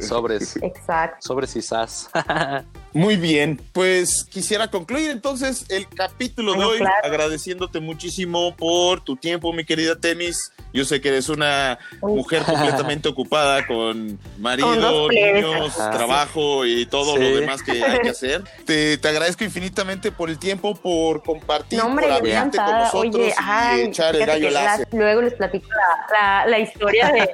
[0.01, 1.17] Sobres, Exacto.
[1.19, 2.09] sobres y sas.
[2.93, 6.95] Muy bien, pues quisiera concluir entonces el capítulo de Bueno, hoy claro.
[7.03, 10.51] agradeciéndote muchísimo por tu tiempo, mi querida Temis.
[10.73, 15.91] Yo sé que eres una mujer completamente ocupada con marido, Con niños, Ajá.
[15.91, 17.21] trabajo y todo Sí.
[17.21, 18.43] lo demás que hay que hacer.
[18.65, 22.71] Te, te agradezco infinitamente por el tiempo, por compartir, No, hombre, por yo abrirte con
[22.77, 27.09] nosotros Oye, y ay, echar el gallo la- luego les platico la, la- la historia
[27.13, 27.29] de,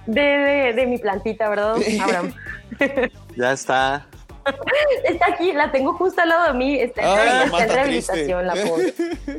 [0.06, 2.34] de, de- de mi plantita, ¿verdad, Abraham?
[3.36, 4.06] ya está.
[5.04, 6.78] Está aquí, la tengo justo al lado de mí.
[6.78, 8.94] Está, en Ay, rehabil- la está en mata rehabilitación, la pobre.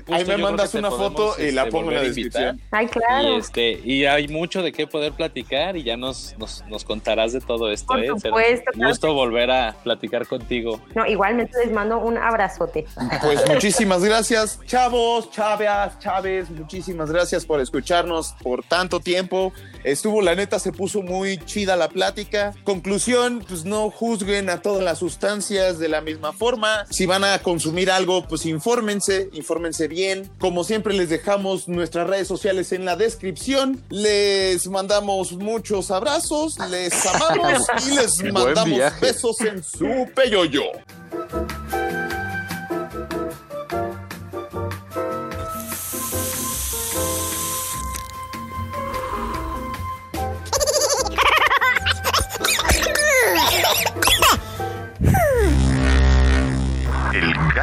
[0.12, 2.62] Ahí me mandas una foto y la este, pongo en la descripción.
[2.72, 3.36] Ay, claro.
[3.36, 7.34] Y, este, y hay mucho de qué poder platicar y ya nos, nos, nos contarás
[7.34, 7.88] de todo esto.
[7.88, 8.08] Por ¿eh?
[8.08, 10.80] Supuesto, Un gusto volver a platicar contigo.
[10.96, 12.86] No, igualmente les mando un abrazote.
[13.22, 19.54] Pues muchísimas gracias, chavos, chaveas, chaves, muchísimas gracias por escucharnos por tanto tiempo.
[19.84, 22.54] Estuvo, la neta, se puso muy chida la plática.
[22.64, 26.86] Conclusión, pues no juzguen a todas las sustancias de la misma forma.
[26.90, 30.30] Si van a consumir algo, pues infórmense, infórmense bien.
[30.40, 33.84] Como siempre les dejamos nuestras redes sociales en la descripción.
[33.90, 40.64] Les mandamos muchos abrazos, les amamos y les mandamos besos en su peyoyo.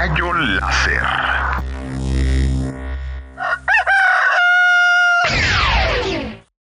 [0.01, 1.50] Rayo Láser.